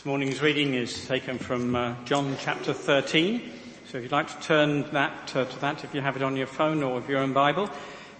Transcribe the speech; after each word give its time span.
This 0.00 0.06
morning's 0.06 0.40
reading 0.40 0.72
is 0.72 1.06
taken 1.06 1.36
from 1.36 1.76
uh, 1.76 1.94
John 2.06 2.34
chapter 2.40 2.72
13. 2.72 3.52
So 3.86 3.98
if 3.98 4.04
you'd 4.04 4.12
like 4.12 4.28
to 4.28 4.40
turn 4.40 4.90
that 4.92 5.36
uh, 5.36 5.44
to 5.44 5.60
that, 5.60 5.84
if 5.84 5.94
you 5.94 6.00
have 6.00 6.16
it 6.16 6.22
on 6.22 6.38
your 6.38 6.46
phone 6.46 6.82
or 6.82 7.02
your 7.06 7.18
own 7.18 7.34
Bible. 7.34 7.68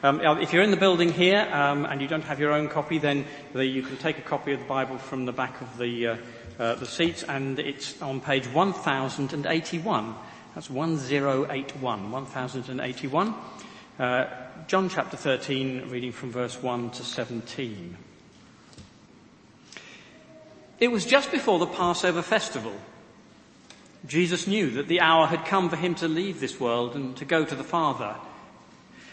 Um, 0.03 0.21
if 0.21 0.53
you're 0.53 0.63
in 0.63 0.73
the 0.73 0.77
building 0.77 1.11
here 1.11 1.49
um, 1.51 1.87
and 1.87 2.03
you 2.03 2.07
don't 2.07 2.25
have 2.25 2.39
your 2.39 2.53
own 2.53 2.69
copy, 2.69 2.99
then 2.99 3.25
the, 3.55 3.65
you 3.65 3.81
can 3.83 3.97
take 3.97 4.19
a 4.19 4.21
copy 4.21 4.53
of 4.53 4.59
the 4.59 4.67
Bible 4.67 4.99
from 4.99 5.25
the 5.25 5.33
back 5.33 5.63
of 5.63 5.79
the, 5.79 6.07
uh, 6.07 6.17
uh 6.59 6.75
the 6.75 6.85
seats, 6.85 7.23
and 7.23 7.59
it's 7.59 8.03
on 8.03 8.21
page 8.21 8.47
1081. 8.47 10.15
That's 10.55 10.69
1081, 10.69 12.11
1081. 12.11 13.35
Uh, 13.99 14.27
John 14.67 14.91
chapter 14.91 15.17
13, 15.17 15.89
reading 15.89 16.13
from 16.13 16.31
verse 16.31 16.63
1 16.63 16.91
to 16.91 17.03
17. 17.03 18.10
It 20.81 20.91
was 20.91 21.05
just 21.05 21.31
before 21.31 21.59
the 21.59 21.67
Passover 21.67 22.23
festival. 22.23 22.75
Jesus 24.07 24.47
knew 24.47 24.71
that 24.71 24.89
the 24.89 25.03
hour 25.03 25.27
had 25.27 25.45
come 25.45 25.69
for 25.69 25.77
him 25.77 25.95
to 25.97 26.09
leave 26.09 26.41
this 26.41 26.59
world 26.59 26.97
and 26.97 27.15
to 27.19 27.27
go 27.27 27.45
to 27.45 27.55
the 27.55 27.63
Father. 27.63 28.17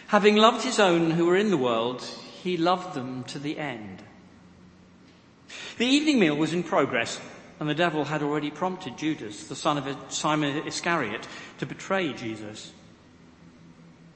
Having 0.07 0.37
loved 0.37 0.63
his 0.63 0.79
own 0.79 1.11
who 1.11 1.25
were 1.25 1.35
in 1.35 1.51
the 1.51 1.57
world, 1.57 2.01
he 2.41 2.55
loved 2.55 2.93
them 2.93 3.25
to 3.25 3.39
the 3.39 3.59
end. 3.59 4.01
The 5.77 5.85
evening 5.85 6.19
meal 6.19 6.35
was 6.35 6.53
in 6.53 6.63
progress 6.63 7.19
and 7.59 7.67
the 7.67 7.75
devil 7.75 8.05
had 8.05 8.21
already 8.21 8.51
prompted 8.51 8.97
Judas, 8.97 9.47
the 9.47 9.55
son 9.55 9.77
of 9.77 10.13
Simon 10.13 10.65
Iscariot, 10.67 11.27
to 11.57 11.65
betray 11.65 12.13
Jesus. 12.13 12.71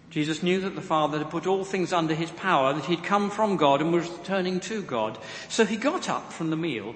Jesus 0.09 0.43
knew 0.43 0.61
that 0.61 0.75
the 0.75 0.81
Father 0.81 1.17
had 1.17 1.29
put 1.29 1.47
all 1.47 1.63
things 1.63 1.91
under 1.91 2.13
his 2.13 2.29
power, 2.31 2.73
that 2.73 2.85
he'd 2.85 3.03
come 3.03 3.29
from 3.29 3.57
God 3.57 3.81
and 3.81 3.91
was 3.91 4.09
returning 4.09 4.59
to 4.61 4.83
God. 4.83 5.17
So 5.49 5.65
he 5.65 5.77
got 5.77 6.07
up 6.07 6.31
from 6.31 6.49
the 6.49 6.57
meal, 6.57 6.95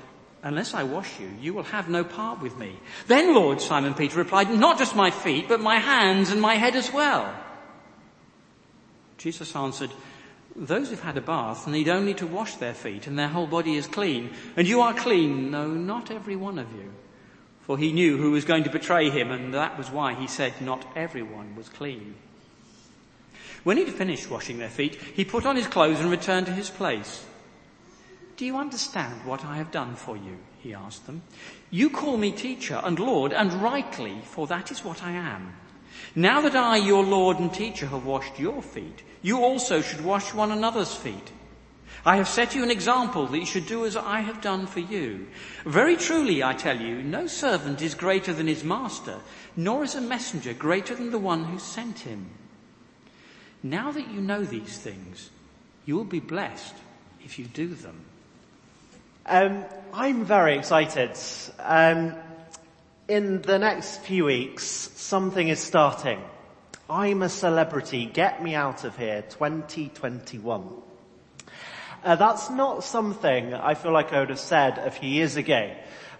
Unless 0.43 0.73
I 0.73 0.83
wash 0.83 1.19
you, 1.19 1.29
you 1.39 1.53
will 1.53 1.63
have 1.63 1.87
no 1.87 2.03
part 2.03 2.41
with 2.41 2.57
me. 2.57 2.79
Then 3.07 3.35
Lord, 3.35 3.61
Simon 3.61 3.93
Peter 3.93 4.17
replied, 4.17 4.49
not 4.49 4.79
just 4.79 4.95
my 4.95 5.11
feet, 5.11 5.47
but 5.47 5.61
my 5.61 5.77
hands 5.77 6.31
and 6.31 6.41
my 6.41 6.55
head 6.55 6.75
as 6.75 6.91
well. 6.91 7.31
Jesus 9.17 9.55
answered, 9.55 9.91
those 10.55 10.89
who've 10.89 10.99
had 10.99 11.17
a 11.17 11.21
bath 11.21 11.67
need 11.67 11.87
only 11.87 12.13
to 12.15 12.27
wash 12.27 12.55
their 12.55 12.73
feet 12.73 13.07
and 13.07 13.17
their 13.17 13.27
whole 13.27 13.47
body 13.47 13.75
is 13.75 13.87
clean. 13.87 14.31
And 14.57 14.67
you 14.67 14.81
are 14.81 14.93
clean, 14.93 15.51
no, 15.51 15.67
not 15.67 16.11
every 16.11 16.35
one 16.35 16.59
of 16.59 16.71
you. 16.73 16.91
For 17.61 17.77
he 17.77 17.93
knew 17.93 18.17
who 18.17 18.31
was 18.31 18.43
going 18.43 18.63
to 18.65 18.69
betray 18.69 19.09
him 19.09 19.31
and 19.31 19.53
that 19.53 19.77
was 19.77 19.91
why 19.91 20.15
he 20.15 20.27
said 20.27 20.59
not 20.59 20.85
everyone 20.95 21.55
was 21.55 21.69
clean. 21.69 22.15
When 23.63 23.77
he'd 23.77 23.93
finished 23.93 24.29
washing 24.29 24.57
their 24.57 24.69
feet, 24.69 24.95
he 24.95 25.23
put 25.23 25.45
on 25.45 25.55
his 25.55 25.67
clothes 25.67 25.99
and 25.99 26.09
returned 26.09 26.47
to 26.47 26.51
his 26.51 26.69
place. 26.69 27.23
Do 28.41 28.47
you 28.47 28.57
understand 28.57 29.23
what 29.23 29.45
I 29.45 29.57
have 29.57 29.69
done 29.69 29.93
for 29.93 30.17
you? 30.17 30.35
He 30.61 30.73
asked 30.73 31.05
them. 31.05 31.21
You 31.69 31.91
call 31.91 32.17
me 32.17 32.31
teacher 32.31 32.81
and 32.83 32.97
Lord, 32.97 33.33
and 33.33 33.53
rightly, 33.61 34.19
for 34.23 34.47
that 34.47 34.71
is 34.71 34.83
what 34.83 35.03
I 35.03 35.11
am. 35.11 35.53
Now 36.15 36.41
that 36.41 36.55
I, 36.55 36.77
your 36.77 37.03
Lord 37.03 37.37
and 37.37 37.53
teacher, 37.53 37.85
have 37.85 38.03
washed 38.03 38.39
your 38.39 38.63
feet, 38.63 39.03
you 39.21 39.43
also 39.43 39.81
should 39.81 40.03
wash 40.03 40.33
one 40.33 40.49
another's 40.51 40.95
feet. 40.95 41.31
I 42.03 42.15
have 42.15 42.27
set 42.27 42.55
you 42.55 42.63
an 42.63 42.71
example 42.71 43.27
that 43.27 43.37
you 43.37 43.45
should 43.45 43.67
do 43.67 43.85
as 43.85 43.95
I 43.95 44.21
have 44.21 44.41
done 44.41 44.65
for 44.65 44.79
you. 44.79 45.27
Very 45.63 45.95
truly, 45.95 46.43
I 46.43 46.55
tell 46.55 46.81
you, 46.81 47.03
no 47.03 47.27
servant 47.27 47.79
is 47.83 47.93
greater 47.93 48.33
than 48.33 48.47
his 48.47 48.63
master, 48.63 49.19
nor 49.55 49.83
is 49.83 49.93
a 49.93 50.01
messenger 50.01 50.53
greater 50.53 50.95
than 50.95 51.11
the 51.11 51.19
one 51.19 51.43
who 51.43 51.59
sent 51.59 51.99
him. 51.99 52.25
Now 53.61 53.91
that 53.91 54.09
you 54.09 54.19
know 54.19 54.43
these 54.43 54.79
things, 54.79 55.29
you 55.85 55.95
will 55.95 56.05
be 56.05 56.19
blessed 56.19 56.73
if 57.23 57.37
you 57.37 57.45
do 57.45 57.67
them. 57.67 58.05
Um, 59.25 59.65
I'm 59.93 60.25
very 60.25 60.57
excited. 60.57 61.11
Um, 61.59 62.15
in 63.07 63.43
the 63.43 63.59
next 63.59 64.01
few 64.01 64.25
weeks, 64.25 64.63
something 64.63 65.47
is 65.47 65.59
starting. 65.59 66.19
I'm 66.89 67.21
a 67.21 67.29
celebrity. 67.29 68.07
Get 68.07 68.41
me 68.41 68.55
out 68.55 68.83
of 68.83 68.97
here. 68.97 69.21
2021. 69.29 70.67
Uh, 72.03 72.15
that's 72.15 72.49
not 72.49 72.83
something 72.83 73.53
I 73.53 73.75
feel 73.75 73.91
like 73.91 74.11
I 74.11 74.21
would 74.21 74.29
have 74.29 74.39
said 74.39 74.79
a 74.79 74.89
few 74.89 75.09
years 75.09 75.35
ago. 75.35 75.71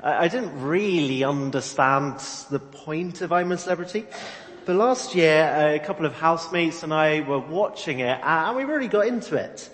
Uh, 0.03 0.17
I 0.19 0.27
didn't 0.27 0.61
really 0.61 1.23
understand 1.23 2.19
the 2.51 2.59
point 2.59 3.21
of 3.21 3.31
I'm 3.31 3.51
a 3.51 3.57
celebrity. 3.57 4.05
But 4.65 4.75
last 4.75 5.15
year, 5.15 5.73
a 5.75 5.79
couple 5.79 6.05
of 6.05 6.13
housemates 6.13 6.83
and 6.83 6.93
I 6.93 7.21
were 7.21 7.39
watching 7.39 7.99
it 7.99 8.19
and 8.21 8.55
we 8.55 8.63
really 8.63 8.87
got 8.87 9.07
into 9.07 9.37
it. 9.37 9.67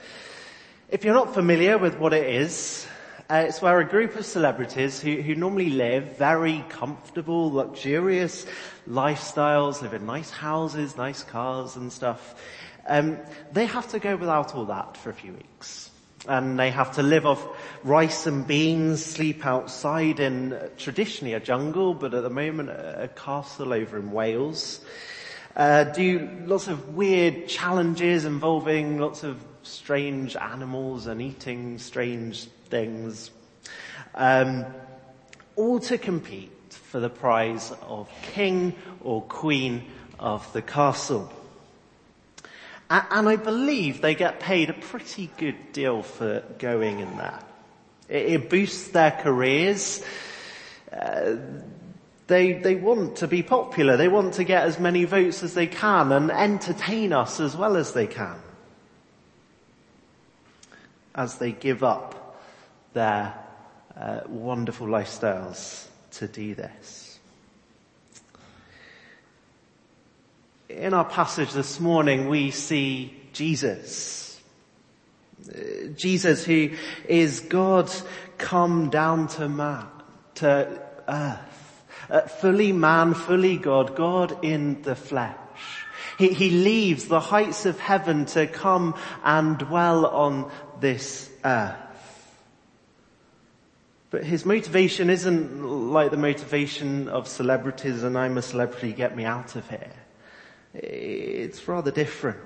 If 0.88 1.04
you're 1.04 1.14
not 1.14 1.34
familiar 1.34 1.78
with 1.78 1.98
what 1.98 2.14
it 2.14 2.30
is, 2.30 2.88
uh, 3.30 3.44
it's 3.48 3.62
where 3.62 3.80
a 3.80 3.86
group 3.86 4.16
of 4.16 4.26
celebrities 4.26 5.02
who, 5.02 5.22
who 5.22 5.36
normally 5.36 5.70
live 5.70 6.18
very 6.18 6.64
comfortable, 6.70 7.52
luxurious 7.52 8.46
lifestyles, 8.90 9.82
live 9.82 9.94
in 9.94 10.06
nice 10.06 10.30
houses, 10.30 10.96
nice 10.96 11.24
cars 11.24 11.76
and 11.76 11.92
stuff, 11.92 12.36
um, 12.88 13.18
they 13.52 13.66
have 13.66 13.90
to 13.90 14.00
go 14.00 14.16
without 14.16 14.56
all 14.56 14.66
that 14.66 14.96
for 14.96 15.10
a 15.10 15.14
few 15.14 15.34
weeks. 15.34 15.92
And 16.26 16.58
they 16.58 16.72
have 16.72 16.94
to 16.96 17.04
live 17.04 17.26
off 17.26 17.46
rice 17.84 18.28
and 18.28 18.48
beans, 18.48 19.04
sleep 19.04 19.46
outside 19.46 20.20
in 20.20 20.58
traditionally 20.78 21.34
a 21.34 21.40
jungle, 21.40 21.94
but 21.94 22.14
at 22.14 22.24
the 22.24 22.30
moment 22.30 22.70
a 22.70 23.10
castle 23.14 23.74
over 23.74 23.98
in 23.98 24.12
Wales. 24.12 24.80
Uh, 25.56 25.84
do 25.86 26.30
lots 26.46 26.68
of 26.68 26.96
weird 26.96 27.48
challenges 27.48 28.26
involving 28.26 29.00
lots 29.00 29.24
of 29.24 29.44
strange 29.64 30.36
animals 30.36 31.08
and 31.08 31.22
eating 31.22 31.78
strange 31.78 32.48
things, 32.68 33.32
um, 34.16 34.66
all 35.56 35.80
to 35.80 35.98
compete 35.98 36.52
for 36.70 37.00
the 37.00 37.10
prize 37.10 37.74
of 37.88 38.10
king 38.34 38.74
or 39.02 39.22
queen 39.22 39.84
of 40.20 40.52
the 40.54 40.62
castle. 40.62 41.32
And 42.90 43.28
I 43.28 43.36
believe 43.36 44.02
they 44.02 44.16
get 44.16 44.40
paid 44.40 44.70
a 44.70 44.74
pretty 44.74 45.30
good 45.38 45.74
deal 45.74 46.04
for 46.04 46.44
going 46.58 47.00
in 47.00 47.18
there. 47.18 47.40
It 48.08 48.50
boosts 48.50 48.90
their 48.90 49.12
careers. 49.12 50.02
Uh, 50.92 51.36
they, 52.28 52.54
they 52.54 52.76
want 52.76 53.18
to 53.18 53.28
be 53.28 53.44
popular. 53.44 53.98
They 53.98 54.08
want 54.08 54.36
to 54.36 54.46
get 54.46 54.64
as 54.64 54.80
many 54.80 55.04
votes 55.04 55.44
as 55.44 55.54
they 55.54 55.68
can 55.68 56.14
and 56.14 56.32
entertain 56.32 57.12
us 57.12 57.42
as 57.42 57.58
well 57.58 57.76
as 57.76 57.92
they 57.92 58.08
can. 58.08 58.38
As 61.14 61.36
they 61.36 61.52
give 61.52 61.84
up 61.84 62.27
their 62.98 63.32
uh, 63.96 64.22
wonderful 64.28 64.88
lifestyles 64.88 65.86
to 66.10 66.28
do 66.28 66.56
this. 66.56 67.20
In 70.68 70.96
our 70.96 71.06
passage 71.06 71.54
this 71.54 71.80
morning, 71.80 72.28
we 72.28 72.50
see 72.50 73.16
Jesus. 73.34 74.42
Uh, 75.48 75.90
Jesus 75.96 76.44
who 76.44 76.72
is 77.08 77.42
God 77.42 77.92
come 78.40 78.90
down 78.90 79.28
to 79.30 79.48
man, 79.48 79.86
to 80.36 80.82
earth. 81.08 81.84
Uh, 82.10 82.22
fully 82.22 82.72
man, 82.72 83.14
fully 83.14 83.58
God, 83.58 83.96
God 83.96 84.44
in 84.44 84.82
the 84.82 84.96
flesh. 84.96 85.38
He, 86.18 86.30
he 86.30 86.50
leaves 86.50 87.06
the 87.06 87.20
heights 87.20 87.68
of 87.68 87.80
heaven 87.80 88.26
to 88.28 88.48
come 88.48 88.96
and 89.24 89.56
dwell 89.60 90.08
on 90.08 90.52
this 90.80 91.30
earth. 91.46 91.87
But 94.10 94.24
his 94.24 94.46
motivation 94.46 95.10
isn't 95.10 95.92
like 95.92 96.12
the 96.12 96.18
motivation 96.18 97.10
of 97.10 97.28
celebrities 97.28 98.04
and 98.04 98.18
I'm 98.18 98.38
a 98.38 98.42
celebrity, 98.42 98.94
get 98.94 99.16
me 99.16 99.26
out 99.26 99.56
of 99.56 99.70
here. 99.70 99.92
It's 100.74 101.68
rather 101.68 101.92
different. 101.92 102.40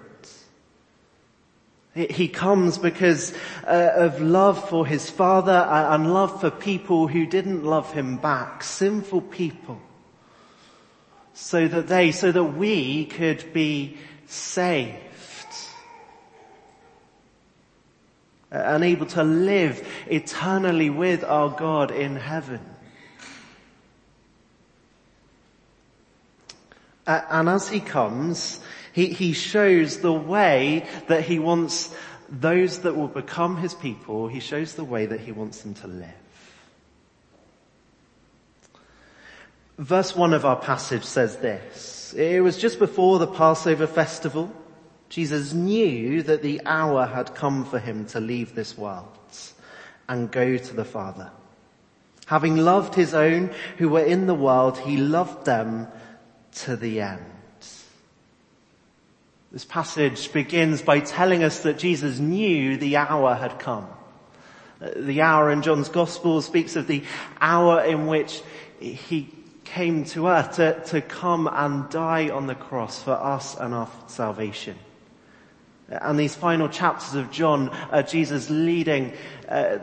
He 1.93 2.29
comes 2.29 2.77
because 2.77 3.33
uh, 3.67 3.91
of 3.95 4.21
love 4.21 4.69
for 4.69 4.87
his 4.87 5.09
father 5.09 5.51
and 5.51 6.13
love 6.13 6.39
for 6.39 6.49
people 6.49 7.07
who 7.09 7.25
didn't 7.25 7.65
love 7.65 7.91
him 7.91 8.15
back, 8.15 8.63
sinful 8.63 9.21
people. 9.23 9.81
So 11.33 11.67
that 11.67 11.87
they, 11.87 12.11
so 12.13 12.31
that 12.31 12.43
we 12.43 13.05
could 13.05 13.51
be 13.51 13.97
saved. 14.25 14.97
Uh, 18.51 18.55
and 18.55 18.83
able 18.83 19.05
to 19.05 19.23
live 19.23 19.87
eternally 20.07 20.89
with 20.89 21.23
our 21.23 21.49
God 21.49 21.89
in 21.89 22.17
heaven. 22.17 22.59
And 27.07 27.49
as 27.49 27.69
he 27.69 27.79
comes, 27.79 28.59
he, 28.93 29.07
he 29.07 29.33
shows 29.33 29.99
the 29.99 30.13
way 30.13 30.85
that 31.07 31.23
he 31.23 31.39
wants 31.39 31.93
those 32.29 32.79
that 32.79 32.95
will 32.95 33.07
become 33.07 33.57
his 33.57 33.73
people, 33.73 34.27
he 34.27 34.39
shows 34.39 34.73
the 34.73 34.85
way 34.85 35.05
that 35.05 35.19
he 35.19 35.31
wants 35.31 35.61
them 35.61 35.73
to 35.75 35.87
live. 35.87 36.09
Verse 39.77 40.15
1 40.15 40.33
of 40.33 40.45
our 40.45 40.55
passage 40.55 41.03
says 41.03 41.37
this. 41.37 42.13
It 42.13 42.41
was 42.41 42.57
just 42.57 42.79
before 42.79 43.19
the 43.19 43.27
Passover 43.27 43.87
festival. 43.87 44.51
Jesus 45.11 45.51
knew 45.51 46.23
that 46.23 46.41
the 46.41 46.61
hour 46.65 47.05
had 47.05 47.35
come 47.35 47.65
for 47.65 47.79
him 47.79 48.05
to 48.07 48.21
leave 48.21 48.55
this 48.55 48.77
world 48.77 49.09
and 50.07 50.31
go 50.31 50.55
to 50.55 50.73
the 50.73 50.85
Father. 50.85 51.29
Having 52.27 52.55
loved 52.55 52.95
his 52.95 53.13
own 53.13 53.51
who 53.77 53.89
were 53.89 54.05
in 54.05 54.25
the 54.25 54.33
world, 54.33 54.77
he 54.77 54.95
loved 54.95 55.43
them 55.43 55.89
to 56.53 56.77
the 56.77 57.01
end. 57.01 57.25
This 59.51 59.65
passage 59.65 60.31
begins 60.31 60.81
by 60.81 61.01
telling 61.01 61.43
us 61.43 61.59
that 61.63 61.77
Jesus 61.77 62.17
knew 62.17 62.77
the 62.77 62.95
hour 62.95 63.35
had 63.35 63.59
come. 63.59 63.89
The 64.95 65.23
hour 65.23 65.51
in 65.51 65.61
John's 65.61 65.89
Gospel 65.89 66.41
speaks 66.41 66.77
of 66.77 66.87
the 66.87 67.03
hour 67.41 67.83
in 67.83 68.07
which 68.07 68.41
he 68.79 69.27
came 69.65 70.05
to 70.05 70.27
earth 70.27 70.55
to, 70.55 70.81
to 70.85 71.01
come 71.01 71.49
and 71.51 71.89
die 71.89 72.29
on 72.29 72.47
the 72.47 72.55
cross 72.55 73.03
for 73.03 73.11
us 73.11 73.57
and 73.57 73.73
our 73.73 73.89
salvation. 74.07 74.77
And 75.91 76.17
these 76.17 76.35
final 76.35 76.69
chapters 76.69 77.15
of 77.15 77.31
John 77.31 77.69
are 77.91 78.03
Jesus 78.03 78.49
leading, 78.49 79.13
uh, 79.49 79.77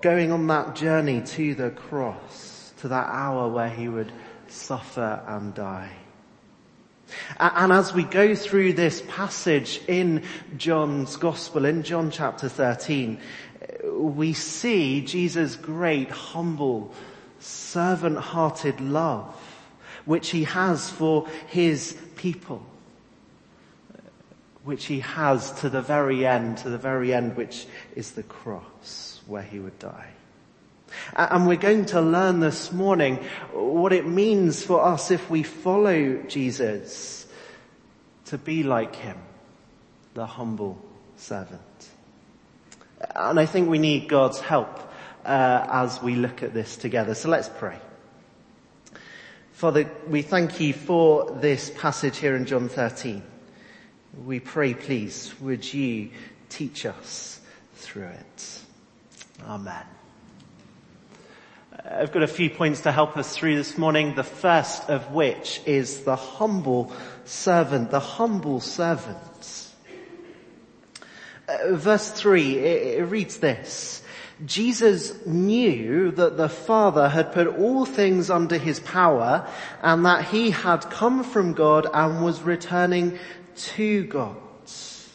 going 0.00 0.30
on 0.30 0.46
that 0.46 0.76
journey 0.76 1.22
to 1.22 1.54
the 1.54 1.70
cross, 1.70 2.72
to 2.80 2.88
that 2.88 3.08
hour 3.08 3.48
where 3.48 3.68
he 3.68 3.88
would 3.88 4.12
suffer 4.46 5.22
and 5.26 5.52
die. 5.54 5.90
And 7.38 7.72
as 7.72 7.92
we 7.92 8.04
go 8.04 8.34
through 8.34 8.74
this 8.74 9.02
passage 9.08 9.80
in 9.88 10.22
John's 10.56 11.16
Gospel, 11.16 11.64
in 11.64 11.82
John 11.82 12.10
chapter 12.10 12.48
13, 12.48 13.18
we 13.92 14.32
see 14.32 15.00
Jesus' 15.00 15.56
great, 15.56 16.10
humble, 16.10 16.92
servant-hearted 17.40 18.80
love, 18.80 19.34
which 20.04 20.30
he 20.30 20.44
has 20.44 20.90
for 20.90 21.26
his 21.48 21.96
people, 22.16 22.64
which 24.64 24.86
he 24.86 25.00
has 25.00 25.50
to 25.60 25.68
the 25.68 25.82
very 25.82 26.26
end, 26.26 26.58
to 26.58 26.70
the 26.70 26.78
very 26.78 27.14
end, 27.14 27.36
which 27.36 27.66
is 27.96 28.12
the 28.12 28.22
cross 28.22 29.20
where 29.26 29.42
he 29.42 29.58
would 29.58 29.78
die. 29.78 30.10
And 31.14 31.46
we're 31.46 31.56
going 31.56 31.86
to 31.86 32.00
learn 32.00 32.40
this 32.40 32.72
morning 32.72 33.16
what 33.52 33.92
it 33.92 34.06
means 34.06 34.62
for 34.62 34.84
us 34.84 35.10
if 35.10 35.30
we 35.30 35.42
follow 35.42 36.22
Jesus 36.24 37.26
to 38.26 38.38
be 38.38 38.62
like 38.62 38.96
him, 38.96 39.18
the 40.14 40.26
humble 40.26 40.80
servant. 41.16 41.60
And 43.14 43.40
I 43.40 43.46
think 43.46 43.68
we 43.68 43.78
need 43.78 44.08
God's 44.08 44.40
help 44.40 44.78
uh, 45.24 45.66
as 45.70 46.02
we 46.02 46.16
look 46.16 46.42
at 46.42 46.52
this 46.52 46.76
together. 46.76 47.14
So 47.14 47.28
let's 47.28 47.48
pray. 47.48 47.78
Father, 49.52 49.90
we 50.08 50.22
thank 50.22 50.60
you 50.60 50.72
for 50.72 51.30
this 51.32 51.70
passage 51.70 52.18
here 52.18 52.34
in 52.34 52.46
John 52.46 52.68
13. 52.68 53.22
We 54.16 54.40
pray, 54.40 54.74
please, 54.74 55.32
would 55.40 55.72
you 55.72 56.10
teach 56.48 56.84
us 56.84 57.40
through 57.74 58.08
it? 58.08 58.60
Amen. 59.46 59.84
I've 61.84 62.10
got 62.10 62.24
a 62.24 62.28
few 62.28 62.50
points 62.50 62.80
to 62.82 62.92
help 62.92 63.16
us 63.16 63.36
through 63.36 63.54
this 63.54 63.78
morning, 63.78 64.16
the 64.16 64.24
first 64.24 64.90
of 64.90 65.12
which 65.12 65.62
is 65.64 66.02
the 66.02 66.16
humble 66.16 66.92
servant, 67.24 67.92
the 67.92 68.00
humble 68.00 68.60
servant. 68.60 69.68
Uh, 71.48 71.74
verse 71.74 72.10
3, 72.10 72.58
it, 72.58 72.98
it 72.98 73.04
reads 73.04 73.36
this. 73.38 74.02
Jesus 74.44 75.24
knew 75.24 76.10
that 76.12 76.36
the 76.36 76.48
Father 76.48 77.08
had 77.08 77.32
put 77.32 77.46
all 77.46 77.84
things 77.86 78.28
under 78.28 78.58
his 78.58 78.80
power 78.80 79.46
and 79.82 80.04
that 80.04 80.24
he 80.26 80.50
had 80.50 80.90
come 80.90 81.22
from 81.22 81.52
God 81.52 81.86
and 81.92 82.24
was 82.24 82.42
returning 82.42 83.18
to 83.64 84.04
gods. 84.04 85.08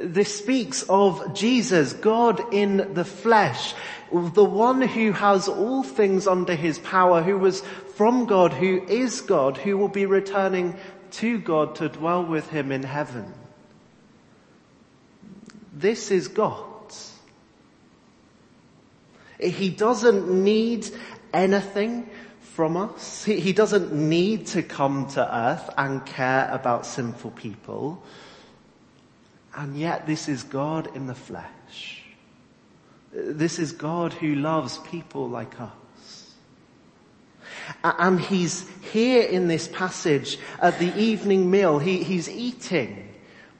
This 0.00 0.38
speaks 0.38 0.82
of 0.88 1.34
Jesus, 1.34 1.92
God 1.92 2.52
in 2.52 2.94
the 2.94 3.04
flesh, 3.04 3.74
the 4.12 4.44
one 4.44 4.82
who 4.82 5.12
has 5.12 5.48
all 5.48 5.82
things 5.82 6.26
under 6.26 6.54
his 6.54 6.78
power, 6.78 7.22
who 7.22 7.38
was 7.38 7.62
from 7.94 8.26
God, 8.26 8.52
who 8.52 8.82
is 8.86 9.20
God, 9.20 9.56
who 9.56 9.78
will 9.78 9.88
be 9.88 10.06
returning 10.06 10.76
to 11.12 11.38
God 11.38 11.76
to 11.76 11.88
dwell 11.88 12.24
with 12.24 12.48
him 12.50 12.72
in 12.72 12.82
heaven. 12.82 13.32
This 15.72 16.10
is 16.10 16.28
God. 16.28 16.66
He 19.40 19.70
doesn't 19.70 20.28
need 20.28 20.88
anything 21.32 22.08
from 22.54 22.76
us. 22.76 23.24
He, 23.24 23.52
doesn't 23.52 23.92
need 23.92 24.46
to 24.48 24.62
come 24.62 25.08
to 25.10 25.36
earth 25.36 25.70
and 25.78 26.04
care 26.04 26.48
about 26.52 26.84
sinful 26.84 27.30
people. 27.30 28.02
And 29.54 29.76
yet 29.76 30.06
this 30.06 30.28
is 30.28 30.42
God 30.42 30.94
in 30.94 31.06
the 31.06 31.14
flesh. 31.14 32.02
This 33.12 33.58
is 33.58 33.72
God 33.72 34.12
who 34.12 34.34
loves 34.34 34.78
people 34.78 35.28
like 35.28 35.60
us. 35.60 36.34
And 37.82 38.20
he's 38.20 38.68
here 38.92 39.22
in 39.22 39.48
this 39.48 39.68
passage 39.68 40.38
at 40.60 40.78
the 40.78 40.94
evening 40.98 41.50
meal. 41.50 41.78
He, 41.78 42.02
he's 42.02 42.28
eating 42.28 43.08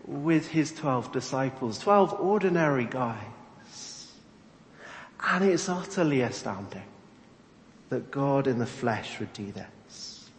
with 0.04 0.48
his 0.48 0.72
12 0.72 1.12
disciples, 1.12 1.78
12 1.78 2.20
ordinary 2.20 2.84
guys. 2.84 4.12
And 5.24 5.44
it's 5.44 5.68
utterly 5.68 6.20
astounding 6.20 6.82
that 7.92 8.10
God 8.10 8.46
in 8.46 8.58
the 8.58 8.64
flesh 8.64 9.20
would 9.20 9.34
do 9.34 9.52
this. 9.52 10.30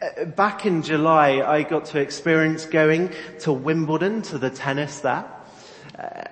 Uh, 0.00 0.24
back 0.26 0.64
in 0.64 0.80
July, 0.80 1.42
I 1.42 1.64
got 1.64 1.86
to 1.86 1.98
experience 1.98 2.66
going 2.66 3.12
to 3.40 3.52
Wimbledon, 3.52 4.22
to 4.22 4.38
the 4.38 4.50
tennis 4.50 5.00
there. 5.00 5.24
Uh, 5.98 6.22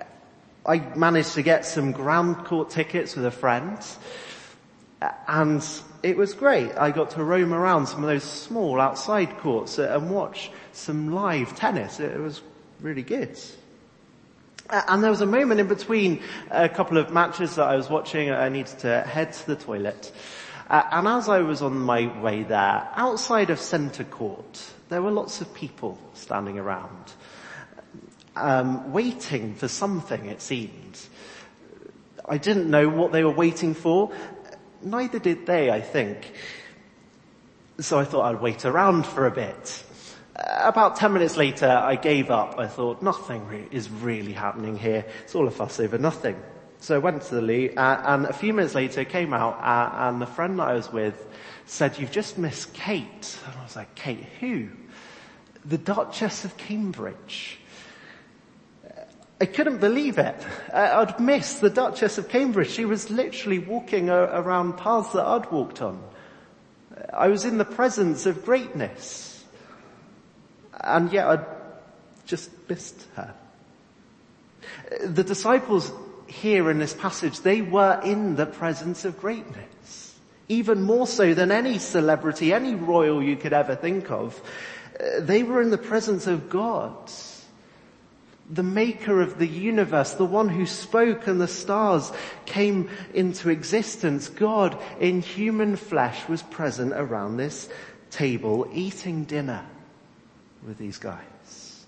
I 0.65 0.79
managed 0.95 1.33
to 1.33 1.41
get 1.41 1.65
some 1.65 1.91
ground 1.91 2.45
court 2.45 2.69
tickets 2.69 3.17
with 3.17 3.25
a 3.25 3.31
friend. 3.31 3.85
Uh, 5.01 5.11
and 5.27 5.67
it 6.01 6.15
was 6.15 6.33
great. 6.33 6.71
I 6.77 6.91
got 6.91 7.11
to 7.11 7.23
roam 7.23 7.53
around 7.53 7.87
some 7.87 8.01
of 8.01 8.07
those 8.07 8.23
small 8.23 8.79
outside 8.79 9.37
courts 9.39 9.79
and 9.79 10.09
watch 10.09 10.49
some 10.71 11.13
live 11.13 11.57
tennis. 11.57 11.99
It 11.99 12.17
was 12.17 12.41
really 12.79 13.03
good. 13.03 13.37
And 14.71 15.03
there 15.03 15.09
was 15.09 15.21
a 15.21 15.25
moment 15.25 15.59
in 15.59 15.67
between 15.67 16.21
a 16.51 16.69
couple 16.69 16.97
of 16.97 17.11
matches 17.11 17.55
that 17.55 17.67
I 17.67 17.75
was 17.75 17.89
watching. 17.89 18.29
I 18.29 18.49
needed 18.49 18.77
to 18.79 19.01
head 19.01 19.33
to 19.33 19.47
the 19.47 19.55
toilet. 19.55 20.11
Uh, 20.69 20.83
and 20.91 21.07
as 21.07 21.27
I 21.27 21.39
was 21.39 21.63
on 21.63 21.79
my 21.79 22.05
way 22.21 22.43
there, 22.43 22.87
outside 22.95 23.49
of 23.49 23.59
Centre 23.59 24.03
Court, 24.03 24.63
there 24.89 25.01
were 25.01 25.09
lots 25.09 25.41
of 25.41 25.51
people 25.55 25.97
standing 26.13 26.59
around, 26.59 27.13
um, 28.35 28.91
waiting 28.91 29.55
for 29.55 29.67
something, 29.67 30.27
it 30.27 30.41
seemed. 30.41 30.99
I 32.27 32.37
didn't 32.37 32.69
know 32.69 32.87
what 32.87 33.11
they 33.11 33.23
were 33.23 33.31
waiting 33.31 33.73
for. 33.73 34.11
Neither 34.83 35.17
did 35.17 35.47
they, 35.47 35.71
I 35.71 35.81
think. 35.81 36.31
So 37.79 37.97
I 37.97 38.03
thought 38.03 38.25
I'd 38.25 38.41
wait 38.41 38.65
around 38.65 39.07
for 39.07 39.25
a 39.25 39.31
bit. 39.31 39.83
About 40.39 40.95
10 40.95 41.11
minutes 41.11 41.35
later, 41.35 41.67
I 41.67 41.95
gave 41.95 42.31
up. 42.31 42.57
I 42.57 42.67
thought, 42.67 43.01
nothing 43.01 43.45
re- 43.47 43.67
is 43.71 43.89
really 43.89 44.31
happening 44.31 44.77
here. 44.77 45.05
It's 45.23 45.35
all 45.35 45.47
a 45.47 45.51
fuss 45.51 45.79
over 45.79 45.97
nothing. 45.97 46.41
So 46.79 46.95
I 46.95 46.99
went 46.99 47.23
to 47.23 47.35
the 47.35 47.41
loo, 47.41 47.73
uh, 47.75 48.01
and 48.05 48.25
a 48.25 48.31
few 48.31 48.53
minutes 48.53 48.73
later 48.73 49.03
came 49.03 49.33
out, 49.33 49.59
uh, 49.59 50.07
and 50.07 50.21
the 50.21 50.25
friend 50.25 50.59
that 50.59 50.69
I 50.69 50.73
was 50.73 50.91
with 50.93 51.27
said, 51.65 51.99
you've 51.99 52.11
just 52.11 52.37
missed 52.37 52.73
Kate. 52.73 53.37
And 53.45 53.55
I 53.59 53.63
was 53.63 53.75
like, 53.75 53.93
Kate 53.95 54.25
who? 54.39 54.69
The 55.65 55.77
Duchess 55.77 56.45
of 56.45 56.55
Cambridge. 56.55 57.59
I 59.41 59.45
couldn't 59.45 59.79
believe 59.79 60.17
it. 60.17 60.35
I'd 60.73 61.19
missed 61.19 61.61
the 61.61 61.69
Duchess 61.69 62.17
of 62.17 62.29
Cambridge. 62.29 62.69
She 62.69 62.85
was 62.85 63.09
literally 63.09 63.59
walking 63.59 64.09
around 64.09 64.77
paths 64.77 65.13
that 65.13 65.25
I'd 65.25 65.51
walked 65.51 65.81
on. 65.81 66.01
I 67.13 67.27
was 67.27 67.45
in 67.45 67.57
the 67.57 67.65
presence 67.65 68.25
of 68.25 68.43
greatness. 68.45 69.28
And 70.81 71.11
yet 71.11 71.27
I'd 71.27 71.45
just 72.25 72.49
missed 72.69 73.05
her. 73.15 73.33
The 75.05 75.23
disciples 75.23 75.91
here 76.27 76.69
in 76.69 76.79
this 76.79 76.93
passage, 76.93 77.41
they 77.41 77.61
were 77.61 77.99
in 78.03 78.35
the 78.35 78.45
presence 78.45 79.03
of 79.05 79.19
greatness. 79.19 80.15
Even 80.47 80.81
more 80.81 81.07
so 81.07 81.33
than 81.33 81.51
any 81.51 81.79
celebrity, 81.79 82.53
any 82.53 82.75
royal 82.75 83.21
you 83.21 83.35
could 83.35 83.53
ever 83.53 83.75
think 83.75 84.09
of. 84.11 84.41
They 85.19 85.43
were 85.43 85.61
in 85.61 85.69
the 85.69 85.77
presence 85.77 86.27
of 86.27 86.49
God. 86.49 86.93
The 88.51 88.63
maker 88.63 89.21
of 89.21 89.37
the 89.37 89.47
universe, 89.47 90.13
the 90.13 90.25
one 90.25 90.49
who 90.49 90.65
spoke 90.65 91.27
and 91.27 91.39
the 91.39 91.47
stars 91.47 92.11
came 92.45 92.89
into 93.13 93.49
existence, 93.49 94.27
God 94.27 94.77
in 94.99 95.21
human 95.21 95.75
flesh 95.75 96.27
was 96.27 96.41
present 96.41 96.93
around 96.93 97.37
this 97.37 97.69
table 98.09 98.67
eating 98.73 99.23
dinner 99.23 99.65
with 100.65 100.77
these 100.77 100.97
guys. 100.97 101.85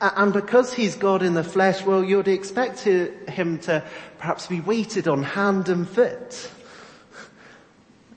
And 0.00 0.32
because 0.32 0.72
he's 0.72 0.96
God 0.96 1.22
in 1.22 1.34
the 1.34 1.44
flesh, 1.44 1.82
well, 1.84 2.04
you'd 2.04 2.28
expect 2.28 2.80
him 2.80 3.58
to 3.60 3.82
perhaps 4.18 4.46
be 4.46 4.60
waited 4.60 5.08
on 5.08 5.22
hand 5.22 5.68
and 5.68 5.88
foot. 5.88 6.50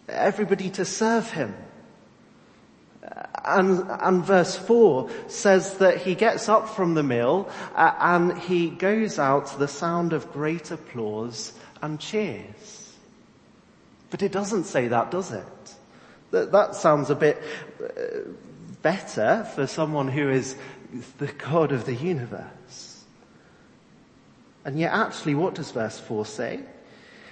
Everybody 0.09 0.69
to 0.71 0.85
serve 0.85 1.31
him. 1.31 1.55
And, 3.43 3.85
and 3.89 4.23
verse 4.23 4.55
4 4.55 5.09
says 5.27 5.77
that 5.77 5.97
he 5.97 6.13
gets 6.13 6.47
up 6.47 6.69
from 6.69 6.93
the 6.93 7.03
meal 7.03 7.49
uh, 7.75 7.93
and 7.99 8.37
he 8.37 8.69
goes 8.69 9.17
out 9.17 9.47
to 9.47 9.57
the 9.57 9.67
sound 9.67 10.13
of 10.13 10.31
great 10.31 10.69
applause 10.69 11.53
and 11.81 11.99
cheers. 11.99 12.93
But 14.11 14.21
it 14.21 14.31
doesn't 14.31 14.65
say 14.65 14.89
that, 14.89 15.09
does 15.09 15.31
it? 15.31 15.45
That, 16.31 16.51
that 16.51 16.75
sounds 16.75 17.09
a 17.09 17.15
bit 17.15 17.41
uh, 17.81 18.29
better 18.81 19.47
for 19.53 19.67
someone 19.67 20.07
who 20.07 20.29
is 20.29 20.55
the 21.17 21.27
God 21.27 21.71
of 21.71 21.85
the 21.85 21.95
universe. 21.95 23.03
And 24.65 24.79
yet 24.79 24.93
actually 24.93 25.35
what 25.35 25.55
does 25.55 25.71
verse 25.71 25.99
4 25.99 26.25
say? 26.25 26.59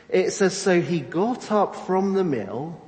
It 0.10 0.32
says, 0.32 0.58
so 0.58 0.82
he 0.82 1.00
got 1.00 1.52
up 1.52 1.76
from 1.76 2.14
the 2.14 2.24
mill, 2.24 2.82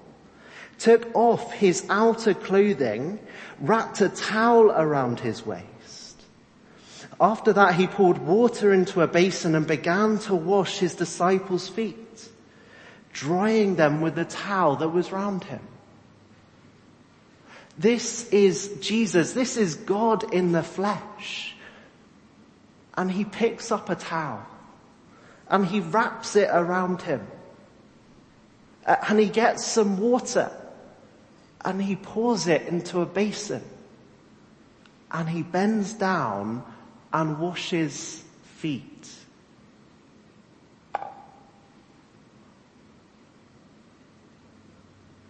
took 0.80 1.16
off 1.16 1.54
his 1.54 1.86
outer 1.90 2.34
clothing, 2.34 3.20
wrapped 3.60 4.02
a 4.02 4.10
towel 4.10 4.72
around 4.72 5.20
his 5.20 5.46
waist. 5.46 6.24
After 7.20 7.54
that 7.54 7.76
he 7.76 7.86
poured 7.86 8.18
water 8.18 8.74
into 8.74 9.02
a 9.02 9.08
basin 9.08 9.54
and 9.54 9.68
began 9.68 10.18
to 10.20 10.34
wash 10.34 10.80
his 10.80 10.96
disciples' 10.96 11.70
feet, 11.70 12.28
drying 13.14 13.76
them 13.76 14.02
with 14.02 14.16
the 14.16 14.26
towel 14.26 14.78
that 14.78 14.90
was 14.90 15.12
round 15.12 15.44
him. 15.44 15.62
This 17.82 18.30
is 18.30 18.78
Jesus. 18.80 19.34
This 19.34 19.58
is 19.58 19.74
God 19.74 20.32
in 20.36 20.52
the 20.52 20.62
flesh. 20.62 21.56
And 22.96 23.12
he 23.12 23.26
picks 23.26 23.72
up 23.72 23.90
a 23.90 23.96
towel 23.96 24.46
and 25.50 25.66
he 25.66 25.80
wraps 25.80 26.36
it 26.36 26.48
around 26.52 27.02
him. 27.02 27.26
Uh, 28.86 28.98
and 29.10 29.20
he 29.20 29.30
gets 29.30 29.66
some 29.66 29.98
water 29.98 30.52
and 31.66 31.82
he 31.82 31.96
pours 31.96 32.48
it 32.48 32.68
into 32.68 33.02
a 33.02 33.06
basin 33.06 33.64
and 35.10 35.28
he 35.28 35.42
bends 35.42 35.94
down 35.94 36.64
and 37.12 37.40
washes 37.40 38.24
feet. 38.44 39.10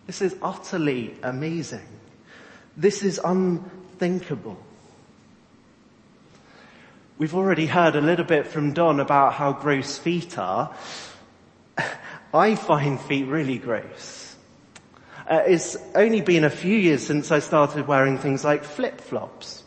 This 0.05 0.21
is 0.21 0.35
utterly 0.41 1.15
amazing. 1.23 1.87
This 2.77 3.03
is 3.03 3.19
unthinkable. 3.23 4.57
We've 7.17 7.35
already 7.35 7.67
heard 7.67 7.95
a 7.95 8.01
little 8.01 8.25
bit 8.25 8.47
from 8.47 8.73
Don 8.73 8.99
about 8.99 9.33
how 9.33 9.53
gross 9.53 9.97
feet 9.97 10.37
are. 10.37 10.75
I 12.33 12.55
find 12.55 12.99
feet 12.99 13.27
really 13.27 13.57
gross. 13.57 14.35
Uh, 15.29 15.43
it's 15.45 15.77
only 15.93 16.21
been 16.21 16.43
a 16.43 16.49
few 16.49 16.75
years 16.75 17.05
since 17.05 17.31
I 17.31 17.39
started 17.39 17.87
wearing 17.87 18.17
things 18.17 18.43
like 18.43 18.63
flip-flops. 18.63 19.63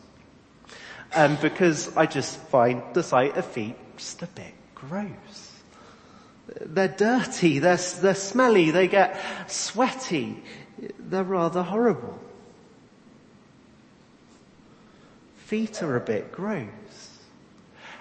Um, 1.14 1.38
because 1.40 1.96
I 1.96 2.06
just 2.06 2.36
find 2.36 2.82
the 2.92 3.02
sight 3.02 3.36
of 3.36 3.44
feet 3.44 3.76
just 3.96 4.22
a 4.22 4.26
bit 4.26 4.52
gross. 4.74 5.52
They're 6.60 6.88
dirty, 6.88 7.60
they're, 7.60 7.76
they're 7.76 8.14
smelly, 8.14 8.70
they 8.72 8.88
get 8.88 9.20
sweaty. 9.46 10.42
They're 10.98 11.22
rather 11.22 11.62
horrible. 11.62 12.20
Feet 15.44 15.82
are 15.82 15.96
a 15.96 16.00
bit 16.00 16.32
gross. 16.32 16.68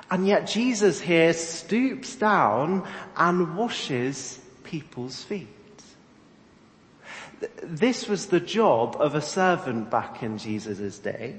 And 0.09 0.27
yet 0.27 0.47
Jesus 0.47 1.01
here 1.01 1.33
stoops 1.33 2.15
down 2.15 2.87
and 3.17 3.55
washes 3.55 4.39
people's 4.63 5.23
feet. 5.23 5.47
This 7.61 8.07
was 8.07 8.27
the 8.27 8.39
job 8.39 8.95
of 8.99 9.15
a 9.15 9.21
servant 9.21 9.89
back 9.89 10.23
in 10.23 10.37
Jesus' 10.37 10.99
day. 10.99 11.35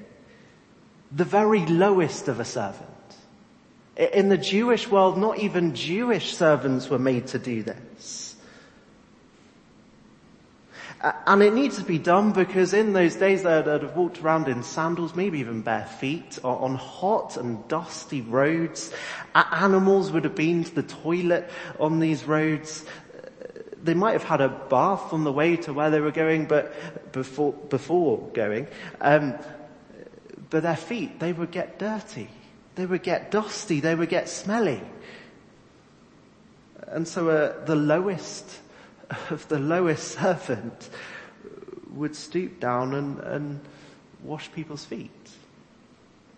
The 1.13 1.25
very 1.25 1.65
lowest 1.67 2.29
of 2.29 2.41
a 2.41 2.45
servant. 2.45 2.91
In 3.97 4.29
the 4.29 4.39
Jewish 4.39 4.91
world, 4.91 5.17
not 5.17 5.39
even 5.39 5.75
Jewish 5.75 6.37
servants 6.37 6.91
were 6.91 6.99
made 6.99 7.29
to 7.29 7.39
do 7.39 7.63
this. 7.63 8.24
And 11.05 11.43
it 11.43 11.53
needs 11.53 11.77
to 11.77 11.85
be 11.85 11.99
done 11.99 12.33
because 12.33 12.73
in 12.73 12.95
those 12.95 13.17
days 13.17 13.43
they'd 13.43 13.67
have 13.67 13.95
walked 13.95 14.23
around 14.23 14.49
in 14.49 14.63
sandals, 14.63 15.15
maybe 15.15 15.39
even 15.41 15.61
bare 15.61 15.85
feet, 15.85 16.39
on 16.43 16.77
hot 16.77 17.37
and 17.37 17.67
dusty 17.69 18.23
roads. 18.23 18.91
Animals 19.35 20.11
would 20.13 20.25
have 20.25 20.35
been 20.35 20.65
to 20.65 20.75
the 20.75 20.83
toilet 20.83 21.51
on 21.79 22.01
these 22.01 22.25
roads. 22.25 22.87
They 23.83 23.93
might 23.93 24.13
have 24.13 24.25
had 24.25 24.41
a 24.41 24.49
bath 24.49 25.13
on 25.13 25.25
the 25.25 25.33
way 25.33 25.57
to 25.59 25.75
where 25.75 25.91
they 25.91 26.01
were 26.01 26.11
going, 26.11 26.47
but 26.47 26.73
before, 27.13 27.53
before 27.53 28.27
going. 28.33 28.67
Um, 29.03 29.35
but 30.49 30.63
their 30.63 30.77
feet, 30.77 31.21
they 31.21 31.35
would 31.35 31.51
get 31.51 31.79
dirty. 31.79 32.31
They 32.77 32.87
would 32.87 33.03
get 33.03 33.31
dusty. 33.31 33.81
They 33.81 33.95
would 33.95 34.09
get 34.09 34.31
smelly. 34.31 34.81
And 36.87 37.07
so 37.07 37.29
uh, 37.29 37.65
the 37.67 37.77
lowest 37.77 38.61
of 39.31 39.47
the 39.49 39.59
lowest 39.59 40.09
servant 40.19 40.91
would 41.95 42.17
stoop 42.17 42.61
down 42.61 42.95
and, 42.95 43.19
and 43.21 43.61
wash 44.23 44.51
people's 44.53 44.85
feet. 44.85 45.11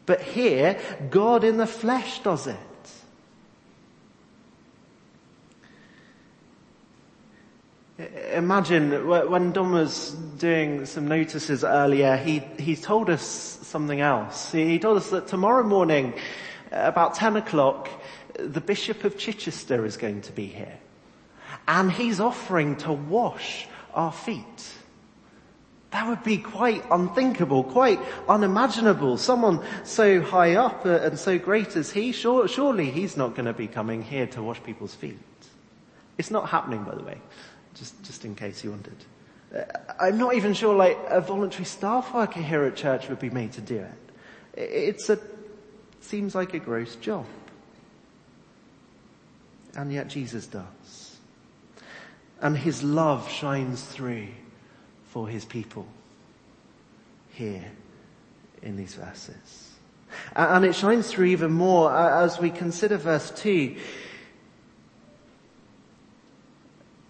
But 0.05 0.21
here, 0.21 0.79
God 1.11 1.45
in 1.45 1.57
the 1.57 1.67
flesh 1.67 2.21
does 2.21 2.47
it. 2.47 2.57
Imagine 8.35 9.07
when 9.07 9.53
Don 9.53 9.73
was 9.73 10.11
doing 10.39 10.85
some 10.85 11.09
notices 11.09 11.65
earlier, 11.65 12.17
he, 12.19 12.41
he 12.59 12.77
told 12.77 13.09
us 13.09 13.23
something 13.23 14.01
else. 14.01 14.53
He 14.53 14.79
told 14.79 14.99
us 14.99 15.09
that 15.11 15.27
tomorrow 15.29 15.65
morning, 15.65 16.13
about 16.71 17.15
10 17.15 17.37
o'clock, 17.37 17.89
the 18.39 18.61
Bishop 18.61 19.05
of 19.05 19.17
Chichester 19.17 19.87
is 19.87 19.97
going 19.97 20.21
to 20.23 20.33
be 20.33 20.47
here 20.47 20.79
and 21.69 21.91
he's 21.91 22.21
offering 22.21 22.77
to 22.77 22.93
wash 22.93 23.67
our 23.95 24.13
feet. 24.13 24.73
That 25.91 26.09
would 26.09 26.23
be 26.25 26.39
quite 26.39 26.85
unthinkable, 26.91 27.65
quite 27.65 28.01
unimaginable. 28.29 29.17
Someone 29.17 29.65
so 29.85 30.21
high 30.21 30.55
up 30.55 30.85
and 30.85 31.19
so 31.19 31.39
great 31.39 31.77
as 31.77 31.91
he, 31.91 32.13
sure, 32.13 32.47
surely 32.49 32.91
he's 32.91 33.17
not 33.17 33.35
going 33.35 33.47
to 33.47 33.53
be 33.53 33.67
coming 33.67 34.03
here 34.03 34.27
to 34.29 34.43
wash 34.43 34.63
people's 34.63 34.95
feet. 34.95 35.19
It's 36.19 36.31
not 36.31 36.49
happening, 36.49 36.85
by 36.85 36.95
the 36.95 37.03
way, 37.03 37.21
just, 37.75 38.03
just 38.03 38.25
in 38.25 38.35
case 38.35 38.63
you 38.63 38.71
wondered. 38.71 39.05
Uh, 39.55 39.63
I'm 39.99 40.19
not 40.19 40.35
even 40.35 40.55
sure 40.55 40.75
like 40.75 40.99
a 41.09 41.21
voluntary 41.21 41.65
staff 41.65 42.13
worker 42.13 42.41
here 42.41 42.65
at 42.65 42.77
church 42.77 43.09
would 43.09 43.21
be 43.21 43.31
made 43.31 43.53
to 43.53 43.61
do 43.61 43.77
it. 43.77 44.59
It's 44.59 45.09
a, 45.09 45.19
seems 46.01 46.35
like 46.35 46.53
a 46.55 46.59
gross 46.59 46.97
job. 46.97 47.27
And 49.77 49.93
yet 49.93 50.09
Jesus 50.09 50.47
does 50.47 50.65
and 52.41 52.57
his 52.57 52.83
love 52.83 53.31
shines 53.31 53.83
through 53.83 54.29
for 55.07 55.29
his 55.29 55.45
people 55.45 55.87
here 57.33 57.71
in 58.63 58.77
these 58.77 58.95
verses. 58.95 59.73
And 60.35 60.65
it 60.65 60.75
shines 60.75 61.09
through 61.09 61.27
even 61.27 61.53
more 61.53 61.95
as 61.95 62.39
we 62.39 62.51
consider 62.51 62.97
verse 62.97 63.31
2. 63.31 63.77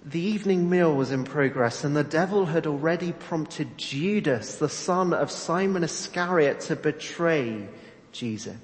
The 0.04 0.20
evening 0.20 0.70
meal 0.70 0.94
was 0.94 1.10
in 1.10 1.24
progress 1.24 1.82
and 1.82 1.96
the 1.96 2.04
devil 2.04 2.46
had 2.46 2.66
already 2.66 3.12
prompted 3.12 3.76
Judas, 3.76 4.56
the 4.56 4.68
son 4.68 5.12
of 5.12 5.30
Simon 5.30 5.82
Iscariot, 5.82 6.60
to 6.60 6.76
betray 6.76 7.68
Jesus. 8.12 8.56